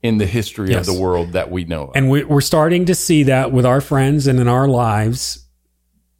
[0.03, 0.87] in the history Yes.
[0.87, 1.91] of the world that we know of.
[1.95, 5.45] And we, we're starting to see that with our friends and in our lives.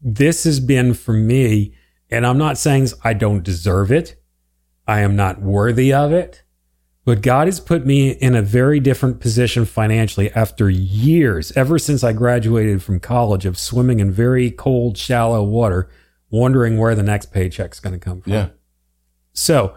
[0.02, 1.74] This has been for me,
[2.10, 4.16] and I'm not saying I don't deserve it.
[4.88, 6.44] I am not worthy of it.
[7.08, 12.04] But God has put me in a very different position financially after years, ever since
[12.04, 15.90] I graduated from college, of swimming in very cold, shallow water,
[16.30, 18.34] wondering where the next paycheck's going to come from.
[18.34, 18.50] yeah.
[19.32, 19.74] So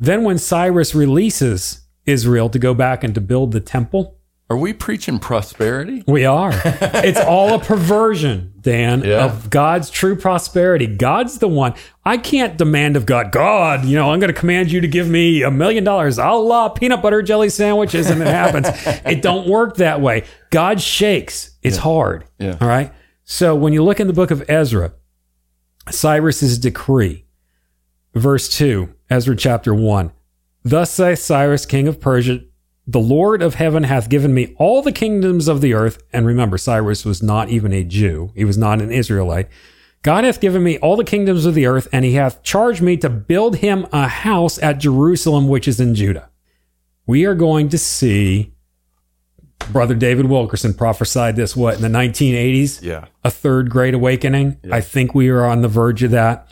[0.00, 4.17] then when Cyrus releases Israel to go back and to build the temple,
[4.50, 6.02] Are we preaching prosperity?
[6.06, 6.50] we are.
[6.64, 9.26] it's all a perversion, Dan, Yeah.
[9.26, 10.86] of God's true prosperity.
[10.86, 11.74] God's the one.
[12.02, 15.06] I can't demand of God, God, you know, I'm going to command you to give
[15.06, 16.18] me a million dollars.
[16.18, 18.68] I'll uh, peanut butter jelly sandwiches and it happens.
[19.04, 20.24] it don't work that way.
[20.48, 21.50] God shakes.
[21.62, 22.24] It's hard.
[22.38, 22.56] Yeah.
[22.58, 22.90] All right.
[23.24, 24.94] So when you look in the book of Ezra,
[25.90, 27.26] Cyrus's decree,
[28.14, 30.10] verse 2, Ezra chapter 1.
[30.64, 32.40] Thus saith Cyrus, king of Persia,
[32.88, 36.02] the Lord of heaven hath given me all the kingdoms of the earth.
[36.10, 39.48] And remember, Cyrus was not even a Jew, he was not an Israelite.
[40.02, 42.96] God hath given me all the kingdoms of the earth, and he hath charged me
[42.98, 46.30] to build him a house at Jerusalem, which is in Judah.
[47.04, 48.52] We are going to see
[49.72, 52.80] Brother David Wilkerson prophesied this, what, in the 1980s?
[52.82, 53.06] Yeah.
[53.24, 54.56] a third great awakening.
[54.70, 56.48] I think we are on the verge of that.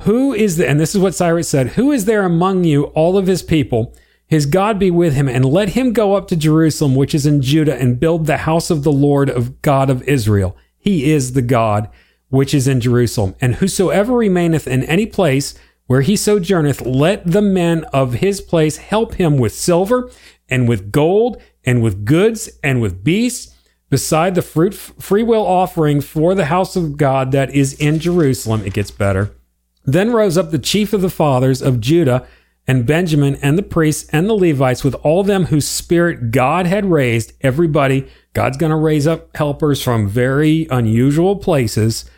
[0.00, 3.16] Who is the, and this is what Cyrus said, who is there among you, all
[3.16, 3.94] of his people?
[4.30, 7.42] His God be with him, and let him go up to Jerusalem, which is in
[7.42, 10.56] Judah, and build the house of the Lord of God of Israel.
[10.78, 11.90] He is the God
[12.28, 13.34] which is in Jerusalem.
[13.40, 15.54] And whosoever remaineth in any place
[15.88, 20.08] where he sojourneth, let the men of his place help him with silver
[20.48, 23.52] and with gold and with goods and with beasts
[23.88, 28.64] beside the fruit free will offering for the house of God that is in Jerusalem.
[28.64, 29.34] It gets better.
[29.84, 32.28] Then rose up the chief of the fathers of Judah
[32.70, 36.84] and Benjamin and the priests and the Levites with all them whose spirit God had
[36.84, 37.32] raised.
[37.40, 42.08] Everybody, God's going to raise up helpers from very unusual places,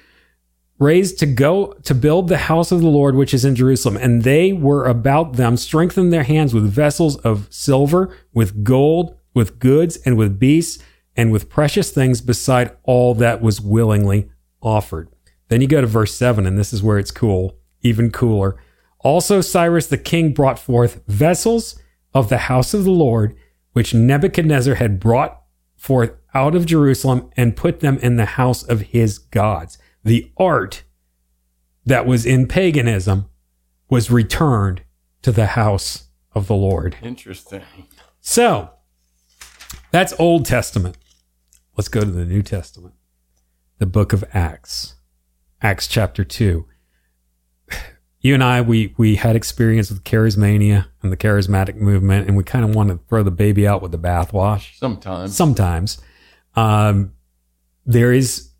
[0.79, 3.97] raised to go to build the house of the Lord which is in Jerusalem.
[3.97, 9.59] And they were about them, strengthened their hands with vessels of silver, with gold, with
[9.59, 10.85] goods, and with beasts,
[11.17, 14.29] and with precious things beside all that was willingly
[14.61, 15.09] offered.
[15.49, 18.59] Then you go to verse 7, and this is where it's cool, even cooler.
[19.03, 21.79] Also, Cyrus the king brought forth vessels
[22.15, 23.37] of the house of the Lord,
[23.73, 25.43] which Nebuchadnezzar had brought
[25.77, 29.79] forth out of Jerusalem and put them in the house of his gods.
[30.05, 30.85] The art
[31.85, 33.29] that was in paganism
[33.89, 34.83] was returned
[35.23, 36.97] to the house of the Lord.
[37.03, 37.63] Interesting.
[38.21, 38.71] So
[39.91, 40.97] that's Old Testament.
[41.77, 42.95] Let's go to the New Testament,
[43.79, 44.97] the book of Acts,
[45.61, 46.67] Acts chapter 2.
[48.23, 52.45] You and I, we, we had experience with charismania and the charismatic movement, and we
[52.45, 55.37] kind of want to throw the baby out with the bathwash Sometimes.
[55.37, 56.01] sometimes.
[56.55, 57.13] Um,
[57.85, 58.51] there is,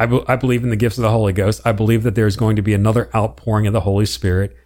[0.00, 1.60] I, be- I believe in the gifts of the Holy Ghost.
[1.64, 4.56] I believe that there's going to be another outpouring of the Holy Spirit.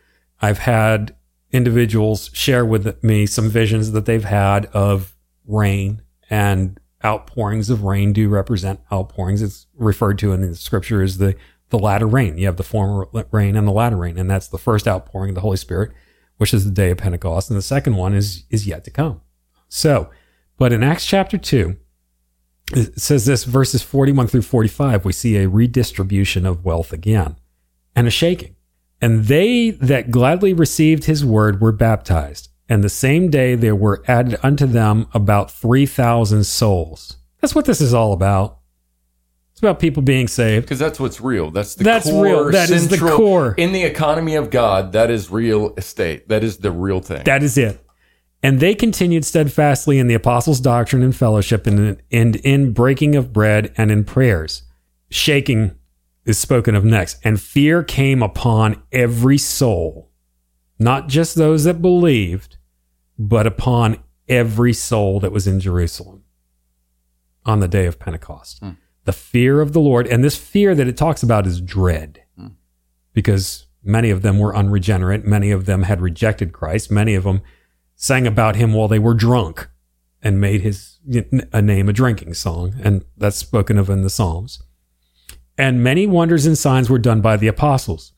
[0.40, 1.14] I've had
[1.52, 5.14] individuals share with me some visions that they've had of
[5.46, 6.00] rain
[6.30, 9.42] and outpourings of rain do represent outpourings.
[9.42, 11.36] It's referred to in the scripture as the,
[11.70, 12.38] the latter rain.
[12.38, 15.34] You have the former rain and the latter rain, and that's the first outpouring of
[15.34, 15.92] the Holy Spirit,
[16.36, 17.50] which is the day of Pentecost.
[17.50, 19.20] And the second one is, is yet to come.
[19.68, 20.10] So,
[20.58, 21.76] but in Acts chapter 2,
[22.72, 27.36] it says this verses 41 through 45, we see a redistribution of wealth again
[27.94, 28.56] and a shaking.
[29.00, 32.48] And they that gladly received his word were baptized.
[32.68, 37.18] And the same day there were added unto them about 3,000 souls.
[37.40, 38.58] That's what this is all about.
[39.56, 40.66] It's about people being saved.
[40.66, 41.50] Because that's what's real.
[41.50, 42.50] That's the That's core, real.
[42.50, 43.54] That is the core.
[43.56, 46.28] In the economy of God, that is real estate.
[46.28, 47.24] That is the real thing.
[47.24, 47.82] That is it.
[48.42, 53.32] And they continued steadfastly in the apostles' doctrine and fellowship, and, and in breaking of
[53.32, 54.62] bread and in prayers.
[55.08, 55.74] Shaking
[56.26, 57.16] is spoken of next.
[57.24, 60.10] And fear came upon every soul,
[60.78, 62.58] not just those that believed,
[63.18, 66.24] but upon every soul that was in Jerusalem.
[67.46, 68.58] on the day of Pentecost.
[68.58, 68.70] Hmm.
[69.06, 70.06] The fear of the Lord.
[70.06, 72.48] And this fear that it talks about is dread hmm.
[73.12, 75.24] because many of them were unregenerate.
[75.24, 76.90] Many of them had rejected Christ.
[76.90, 77.40] Many of them
[77.94, 79.68] sang about him while they were drunk
[80.22, 80.98] and made his
[81.52, 82.74] a name a drinking song.
[82.82, 84.62] And that's spoken of in the Psalms.
[85.58, 88.12] And many wonders and signs were done by the apostles.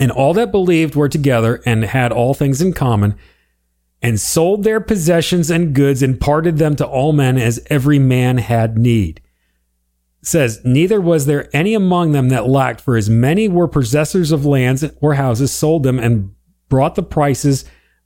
[0.00, 3.16] And all that believed were together and had all things in common
[4.02, 8.38] and sold their possessions and goods and parted them to all men as every man
[8.38, 9.21] had need.
[10.22, 14.46] Says, Neither was there any among them that lacked, for as many were possessors of
[14.46, 16.34] lands or houses, sold them and
[16.68, 17.64] brought the prices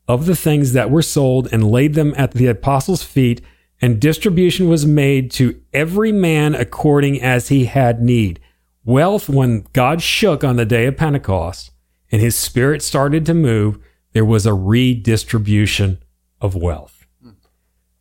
[0.08, 3.40] of the things that were sold and laid them at the apostles' feet,
[3.80, 8.40] and distribution was made to every man according as he had need.
[8.84, 11.72] Wealth, when God shook on the day of Pentecost
[12.10, 13.78] and his spirit started to move,
[14.12, 15.98] there was a redistribution
[16.40, 17.06] of wealth.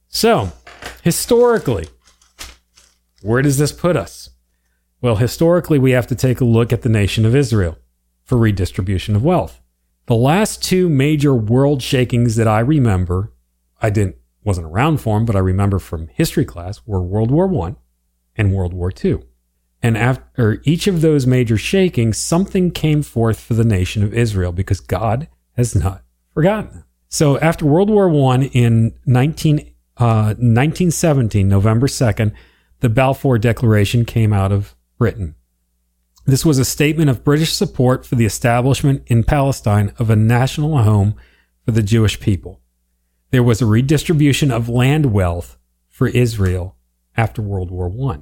[0.07, 0.53] So,
[1.03, 1.87] historically,
[3.25, 4.29] where does this put us?
[5.01, 7.77] Well, historically, we have to take a look at the nation of Israel
[8.23, 9.61] for redistribution of wealth.
[10.05, 13.33] The last two major world shakings that I remember,
[13.81, 17.47] I didn't wasn't around for them, but I remember from history class were World War
[17.47, 17.77] One
[18.35, 19.25] and World War Two.
[19.81, 24.51] And after each of those major shakings, something came forth for the nation of Israel
[24.51, 26.85] because God has not forgotten them.
[27.07, 29.59] So after World War One in 19,
[29.97, 32.31] uh, 1917, November 2nd,
[32.85, 35.33] the Balfour Declaration came out of Britain.
[36.27, 40.77] This was a statement of British support for the establishment in Palestine of a national
[40.77, 41.15] home
[41.65, 42.61] for the Jewish people.
[43.31, 45.57] There was a redistribution of land wealth
[45.89, 46.75] for Israel
[47.17, 48.19] after World War I.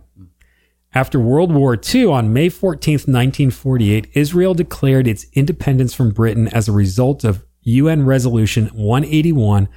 [0.93, 6.70] After World War II, on May 14, 1948, Israel declared its independence from Britain as
[6.70, 9.68] a result of UN Resolution 181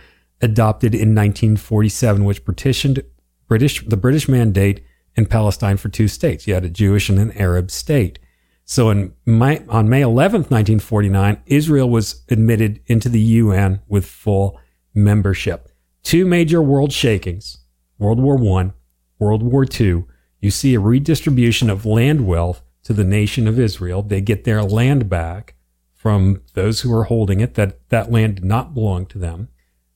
[0.41, 3.03] adopted in 1947, which petitioned
[3.49, 4.85] British, the British mandate
[5.15, 6.47] in Palestine for two states.
[6.47, 8.19] You had a Jewish and an Arab state.
[8.65, 14.61] So May, on May 11th, 1949, Israel was admitted into the UN with full
[14.95, 15.69] membership.
[16.03, 17.59] Two major world shakings,
[17.99, 18.73] World War I,
[19.19, 20.05] World War II,
[20.41, 24.03] you see a redistribution of land wealth to the nation of Israel.
[24.03, 25.55] They get their land back
[25.95, 29.49] from those who are holding it, that that land did not belong to them.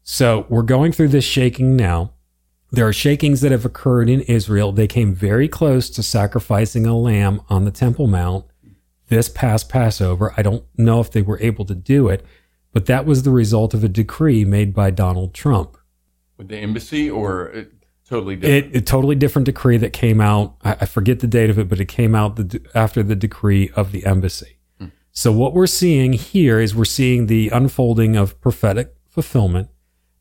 [0.02, 2.14] So we're going through this shaking now.
[2.72, 4.70] There are shakings that have occurred in Israel.
[4.70, 8.44] They came very close to sacrificing a lamb on the Temple Mount
[9.08, 10.32] this past Passover.
[10.36, 12.24] I don't know if they were able to do it,
[12.72, 15.76] but that was the result of a decree made by Donald Trump.
[16.36, 17.66] With the embassy or
[18.08, 18.74] totally different?
[18.74, 20.56] It, a totally different decree that came out.
[20.62, 23.70] I, I forget the date of it, but it came out the, after the decree
[23.74, 24.58] of the embassy.
[24.78, 24.86] Hmm.
[25.10, 29.68] So what we're seeing here is we're seeing the unfolding of prophetic fulfillment.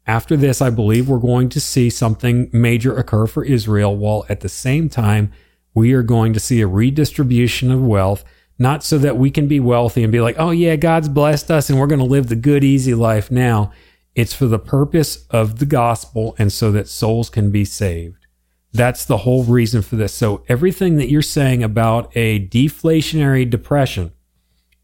[0.10, 4.40] After this, I believe we're going to see something major occur for Israel, while at
[4.40, 5.32] the same time,
[5.76, 8.24] we are going to see a redistribution of wealth,
[8.58, 11.70] not so that we can be wealthy and be like, oh, yeah, God's blessed us
[11.70, 13.72] and we're going to live the good, easy life now.
[14.16, 18.26] It's for the purpose of the gospel and so that souls can be saved.
[18.74, 20.12] That's the whole reason for this.
[20.12, 24.12] So, everything that you're saying about a deflationary depression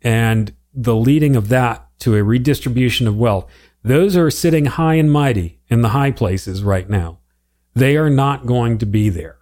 [0.03, 3.49] and the leading of that to a redistribution of wealth,
[3.85, 7.19] those are sitting high and mighty in the high places right now.
[7.75, 9.37] They are not going to be there.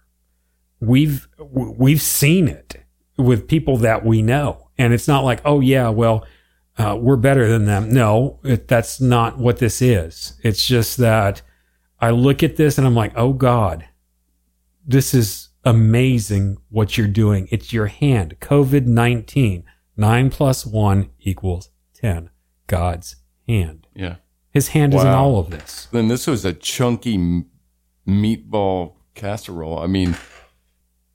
[0.80, 2.84] We've we've seen it
[3.16, 6.26] with people that we know, and it's not like, oh yeah, well,
[6.76, 7.90] uh, we're better than them.
[7.90, 10.38] No, it, that's not what this is.
[10.42, 11.40] It's just that
[11.98, 13.88] I look at this and I'm like, oh God,
[14.86, 17.48] this is amazing what you're doing.
[17.50, 18.36] It's your hand.
[18.40, 19.64] COVID 19,
[19.96, 22.28] nine plus one equals 10.
[22.66, 23.16] God's
[23.48, 23.86] hand.
[23.94, 24.16] yeah.
[24.54, 25.88] His hand is in all of this.
[25.92, 27.46] Then this was a chunky m-
[28.08, 29.78] meatball casserole.
[29.78, 30.16] I mean,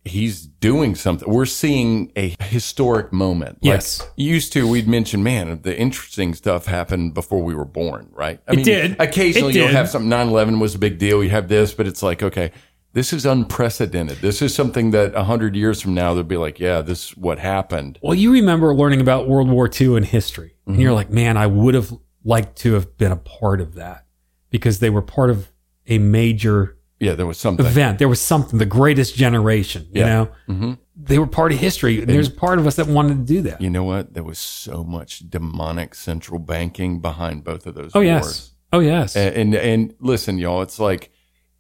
[0.04, 1.30] he's doing something.
[1.32, 3.60] We're seeing a historic moment.
[3.62, 4.06] Yes.
[4.16, 8.42] used to, we'd mention, man, the interesting stuff happened before we were born, right?
[8.48, 8.96] I It did.
[9.00, 11.24] Occasionally It you'll have something, 9 11 was a big deal.
[11.24, 12.52] You have this, but it's like, okay,
[12.94, 14.18] this is unprecedented.
[14.18, 17.38] This is something that 100 years from now, they'll be like, yeah, this is what
[17.40, 18.00] happened.
[18.02, 20.82] Well, you remember learning about World War II in history, and Mm-hmm.
[20.82, 21.94] you're like, man, I would have
[22.30, 24.06] liked to have been a part of that
[24.50, 25.52] because they were part of
[25.88, 27.66] a major Yeah, there was something.
[27.66, 27.98] event.
[28.00, 30.08] There was something, the greatest generation, you Yeah.
[30.14, 30.30] know?
[30.48, 32.00] hmm They were part of history.
[32.02, 33.62] And there's a part of us that wanted to do that.
[33.62, 34.14] You know what?
[34.14, 38.06] There was so much demonic central banking behind both of those oh, wars.
[38.06, 38.52] yes.
[38.74, 39.16] Oh, yes.
[39.16, 41.10] And, and and listen, y'all, it's like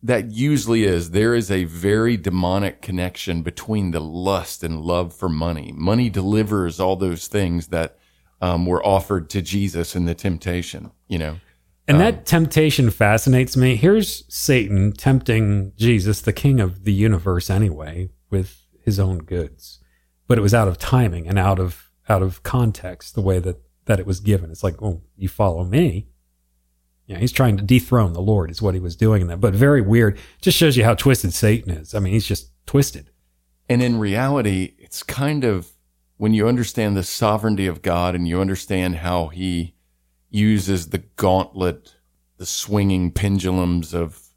[0.03, 1.11] that usually is.
[1.11, 5.71] There is a very demonic connection between the lust and love for money.
[5.75, 7.97] Money delivers all those things that
[8.41, 10.91] um, were offered to Jesus in the temptation.
[11.07, 11.40] You know,
[11.88, 13.76] And that temptation fascinates me.
[13.76, 19.80] Here's Satan tempting Jesus, the king of the universe anyway, with his own goods.
[20.28, 23.61] But it was out of timing and out of out of context, the way that,
[23.86, 24.49] that it was given.
[24.49, 26.07] It's like, oh, you follow me.
[27.06, 29.40] Yeah, he's trying to dethrone the Lord, is what he was doing in that.
[29.40, 30.18] But very weird.
[30.41, 31.95] Just shows you how twisted Satan is.
[31.95, 33.10] I mean, he's just twisted.
[33.68, 35.70] And in reality, it's kind of
[36.19, 39.73] when you understand the sovereignty of God and you understand how he
[40.29, 41.95] uses the gauntlet,
[42.35, 44.27] the swinging pendulums of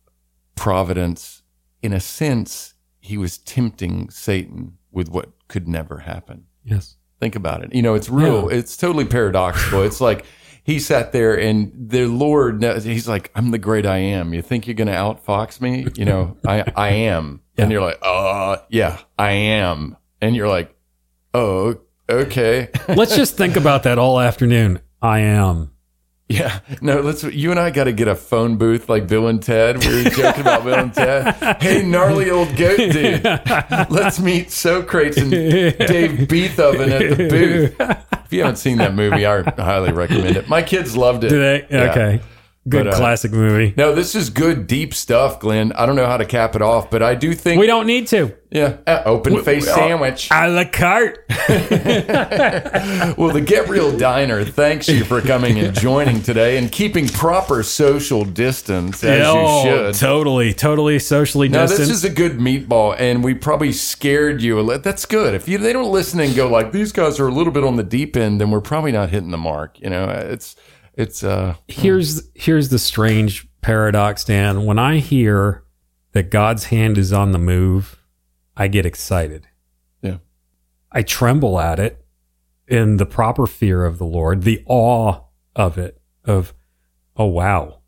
[0.54, 1.42] providence,
[1.82, 6.44] in a sense, he was tempting Satan with what could never happen.
[6.64, 6.94] Yes.
[7.18, 7.74] Think about it.
[7.74, 8.48] You know, it's real.
[8.48, 8.58] Yeah.
[8.58, 9.82] It's totally paradoxical.
[9.82, 10.24] it's like
[10.62, 14.32] he sat there and the Lord, he's like, I'm the great I am.
[14.32, 15.88] You think you're going to outfox me?
[15.96, 17.40] You know, I, I am.
[17.54, 17.64] Yeah.
[17.64, 19.98] And you're like, uh, yeah, I am.
[20.22, 20.74] And you're like,
[21.34, 21.78] oh,
[22.08, 22.68] okay.
[22.88, 24.80] Let's just think about that all afternoon.
[25.00, 25.72] I am.
[26.28, 26.60] yeah.
[26.80, 29.84] No, let's, you and I got to get a phone booth like Bill and Ted.
[29.84, 31.34] We were joking about Bill and Ted.
[31.60, 33.24] Hey, gnarly old goat dude.
[33.90, 37.76] Let's meet Socrates and Dave Beethoven at the booth.
[38.24, 40.48] If you haven't seen that movie, I highly recommend it.
[40.48, 41.28] My kids loved it.
[41.30, 41.66] Do they?
[41.68, 41.90] Yeah.
[41.90, 42.20] Okay.
[42.68, 43.74] Good But, uh, classic movie.
[43.76, 45.72] No, this is good, deep stuff, Glenn.
[45.72, 48.06] I don't know how to cap it off, but I do think, We don't need
[48.08, 48.32] to.
[48.52, 50.28] yeah, uh, open face sandwich.
[50.30, 51.18] A la carte.
[53.18, 57.62] Well, the Get Real Diner thanks you for coming and joining today and keeping proper
[57.62, 59.94] social distance as Oh, you should.
[60.00, 61.88] Totally, totally socially Now, distant.
[61.88, 64.82] this is a good meatball, and we probably scared you a little.
[64.82, 65.34] That's good.
[65.34, 67.76] If you they don't listen and go like these guys are a little bit on
[67.76, 69.78] the deep end, then we're probably not hitting the mark.
[69.80, 70.56] You know, it's
[70.94, 74.64] it's uh here's here's the strange paradox, Dan.
[74.64, 75.64] When I hear
[76.12, 77.98] that God's hand is on the move,
[78.56, 79.46] I get excited.
[80.02, 80.18] yeah
[80.90, 82.02] I tremble at it
[82.72, 85.20] in the proper fear of the Lord, the awe
[85.54, 86.54] of it, of,
[87.16, 87.80] oh, wow,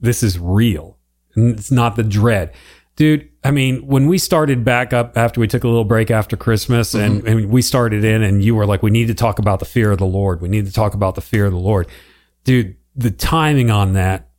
[0.00, 0.98] this is real.
[1.34, 2.54] And it's not the dread.
[2.96, 6.36] Dude, I mean, when we started back up after we took a little break after
[6.36, 9.60] Christmas and, and we started in, and you were like, we need to talk about
[9.60, 10.40] the fear of the Lord.
[10.40, 11.86] We need to talk about the fear of the Lord.
[12.44, 14.30] Dude, the timing on that,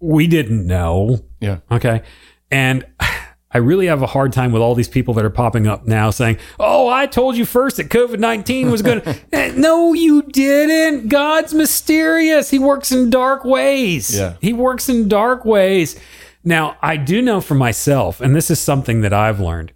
[0.00, 1.20] we didn't know.
[1.40, 2.02] yeah Okay.
[2.50, 2.86] And
[3.50, 6.10] I really have a hard time with all these people that are popping up now
[6.10, 9.16] saying, Oh, I told you first that COVID 19 was going to.
[9.32, 11.08] Eh, no, you didn't.
[11.08, 12.50] God's mysterious.
[12.50, 14.14] He works in dark ways.
[14.14, 14.36] Yeah.
[14.40, 15.98] He works in dark ways.
[16.44, 19.72] Now, I do know for myself, and this is something that I've learned.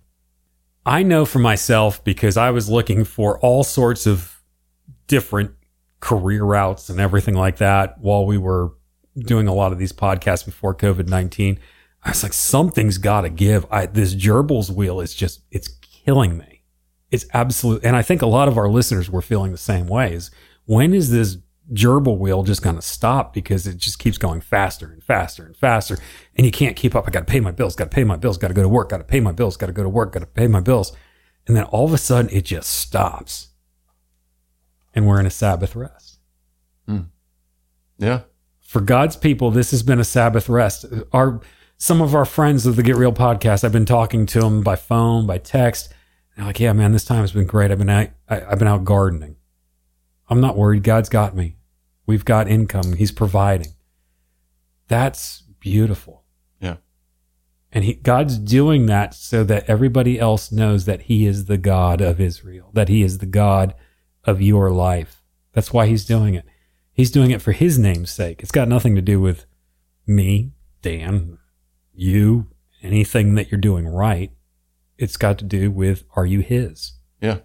[0.85, 4.43] I know for myself because I was looking for all sorts of
[5.07, 5.53] different
[6.03, 8.73] career routes and everything like that while we were
[9.17, 11.59] doing a lot of these podcasts before COVID 19.
[12.03, 13.65] I was like, something's got to give.
[13.71, 16.65] I, this gerbils wheel is just, it's killing me.
[17.13, 17.85] It's absolute.
[17.85, 20.33] And I think a lot of our listeners were feeling the same way is
[20.65, 21.39] when is this
[21.73, 23.33] gerbil wheel just going to stop?
[23.33, 25.99] Because it just keeps going faster and faster and faster.
[26.35, 27.07] And you can't keep up.
[27.07, 28.69] I got to pay my bills, got to pay my bills, got to go to
[28.69, 30.61] work, got to pay my bills, got to go to work, got to pay my
[30.61, 30.97] bills.
[31.47, 33.52] And then all of a sudden it just stops.
[34.95, 36.19] And we're in a Sabbath rest
[36.87, 37.03] hmm.
[37.99, 38.21] yeah
[38.73, 40.87] for God's people, this has been a Sabbath rest.
[41.13, 41.43] Our
[41.77, 44.77] some of our friends of the Get Real podcast, I've been talking to them by
[44.77, 45.93] phone, by text.
[46.35, 47.71] They're like, "Yeah, man, this time has been great.
[47.71, 49.37] I've been out, I, I've been out gardening.
[50.31, 50.85] I'm not worried.
[50.85, 51.57] God's got me.
[52.07, 52.95] We've got income.
[52.95, 53.75] He's providing.
[54.89, 56.25] That's beautiful.
[56.59, 56.77] yeah
[57.73, 62.01] And he, God's doing that so that everybody else knows that He is the God
[62.01, 63.75] of Israel, that He is the God
[64.25, 65.23] of your life.
[65.53, 66.45] That's why He's doing it.
[66.93, 68.43] He's doing it for His name's sake.
[68.43, 69.47] It's got nothing to do with
[70.07, 71.39] me, Dan,
[71.95, 72.49] you,
[72.83, 74.33] anything that you're doing right.
[74.99, 76.93] It's got to do with are you His?
[77.21, 77.39] yeah.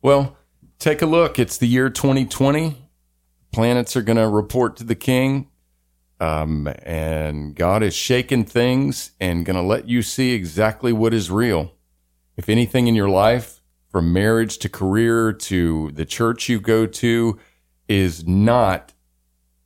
[0.00, 0.36] Well,
[0.80, 1.38] take a look.
[1.38, 2.76] It's the year 2020.
[3.52, 5.48] Planets are going to report to the king.
[6.18, 11.30] Um, and God is shaking things and going to let you see exactly what is
[11.30, 11.74] real.
[12.36, 13.60] If anything in your life,
[13.92, 17.38] from marriage to career to the church you go to,
[17.88, 18.94] is not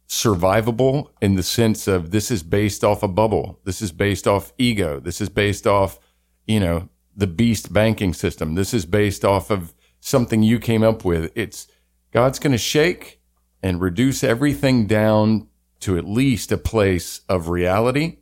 [0.09, 3.61] survivable in the sense of this is based off a bubble.
[3.65, 5.01] This is based off ego.
[5.01, 5.99] This is based off,
[6.47, 8.55] you know, the beast banking system.
[8.55, 11.33] This is based off of something you came up with.
[11.35, 11.69] It's
[12.13, 13.21] God's going to shake
[13.63, 15.49] and reduce everything down
[15.81, 18.19] to at least a place of reality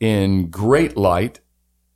[0.00, 1.40] in great light.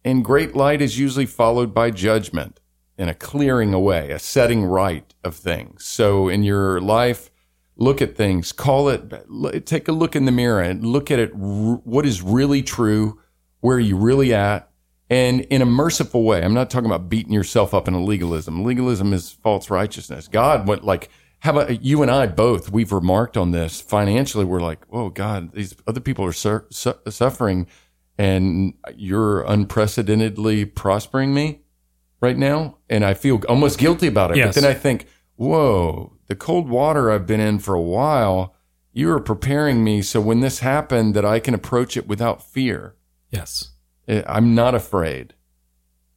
[0.05, 2.61] And great light is usually followed by judgment
[2.98, 5.85] and a clearing away, a setting right of things.
[5.85, 7.31] So in your life,
[7.77, 11.35] look at things, call it, take a look in the mirror and look at it,
[11.35, 13.20] what is really true,
[13.60, 14.70] where are you really at,
[15.10, 16.43] and in a merciful way.
[16.43, 18.64] I'm not talking about beating yourself up in a legalism.
[18.64, 20.27] Legalism is false righteousness.
[20.27, 21.10] God what like,
[21.40, 22.73] how about you and I both?
[22.73, 24.44] We've remarked on this financially.
[24.44, 27.66] We're like, oh God, these other people are su- su- suffering,
[28.18, 31.60] and you're unprecedentedly prospering me
[32.27, 34.36] right now, and I feel almost guilty about it.
[34.36, 34.55] Yes.
[34.55, 38.55] But then I think, whoa, the cold water I've been in for a while.
[38.93, 42.94] You are preparing me so when this happened that I can approach it without fear.
[43.31, 43.70] Yes.
[44.09, 45.35] Eh, I'm not afraid.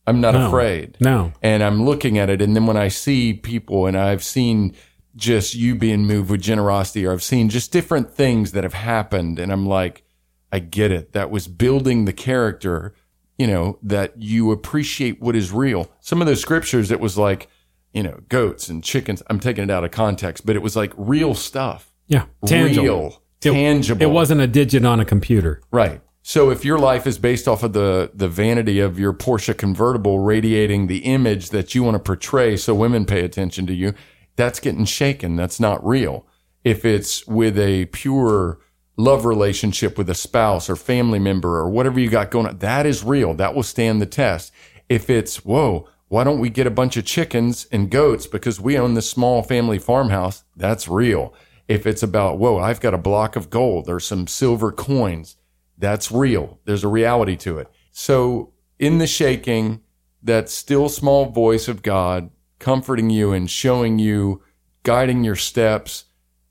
[0.07, 0.47] I'm not No.
[0.47, 1.33] afraid No.
[1.43, 2.41] and I'm looking at it.
[2.41, 4.73] And then when I see people and I've seen
[5.15, 9.37] just you being moved with generosity, or I've seen just different things that have happened,
[9.39, 10.03] and I'm like,
[10.51, 11.11] I get it.
[11.13, 12.93] That was building the character,
[13.39, 15.89] you know, that you appreciate what is real.
[16.01, 17.47] Some of those scriptures, it was like,
[17.93, 19.23] you know, goats and chickens.
[19.27, 21.91] I'm taking it out of context, but it was like real stuff.
[22.07, 22.25] Yeah.
[22.45, 22.83] Tangible.
[22.83, 24.03] Real, It- tangible.
[24.03, 25.61] It wasn't a digit on a computer.
[25.71, 26.01] Right.
[26.21, 30.19] So if your life is based off of the the vanity of your Porsche convertible
[30.19, 33.93] radiating the image that you want to portray so women pay attention to you,
[34.35, 35.35] that's getting shaken.
[35.37, 36.27] That's not real.
[36.63, 38.59] If it's with a pure
[38.99, 42.85] love relationship with a spouse or family member or whatever you got going on, that
[42.85, 43.33] is real.
[43.33, 44.51] That will stand the test.
[44.89, 48.77] If it's, whoa, why don't we get a bunch of chickens and goats because we
[48.77, 50.43] own this small family farmhouse?
[50.53, 51.33] That's real.
[51.69, 55.37] If it's about, whoa, I've got a block of gold or some silver coins,
[55.77, 56.59] that's real.
[56.65, 57.71] There's a reality to it.
[57.91, 59.81] So in the shaking,
[60.21, 64.43] that still small voice of God comforting you and showing you,
[64.83, 66.03] guiding your steps,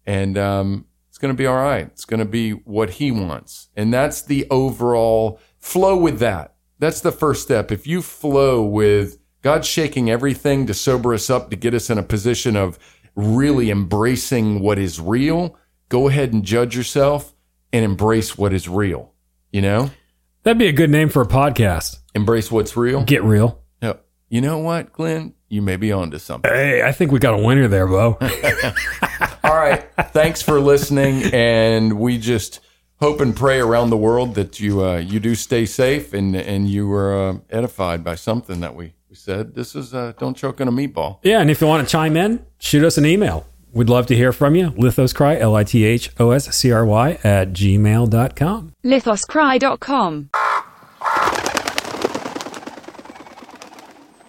[0.06, 0.86] and um,
[1.18, 1.86] it's going to be all right.
[1.86, 6.54] It's going to be what He wants, and that's the overall flow with that.
[6.78, 7.72] That's the first step.
[7.72, 11.98] If you flow with God shaking everything to sober us up to get us in
[11.98, 12.78] a position of
[13.16, 15.56] really embracing what is real,
[15.88, 17.34] go ahead and judge yourself
[17.72, 19.12] and embrace what is real.
[19.50, 19.90] You know,
[20.44, 21.98] That'd be a good name for a podcast.
[22.14, 23.02] embrace what's real.
[23.02, 23.60] Get real.
[24.30, 25.32] You know what, Glenn?
[25.48, 26.50] You may be onto something.
[26.52, 28.18] Hey, I think we got a winner there, Bo.
[29.44, 29.88] All right.
[30.12, 32.60] Thanks for listening, and we just
[33.00, 36.68] hope and pray around the world that you uh, you do stay safe and and
[36.68, 39.54] you were uh, edified by something that we, we said.
[39.54, 41.18] This is uh, don't choke on a meatball.
[41.22, 43.46] yeah, and if you want to chime in, shoot us an email.
[43.72, 44.70] We'd love to hear from you.
[44.72, 48.74] Lithoscry, L I T H O S C R Y, at gmail.com.
[48.84, 50.30] lithoscry.com.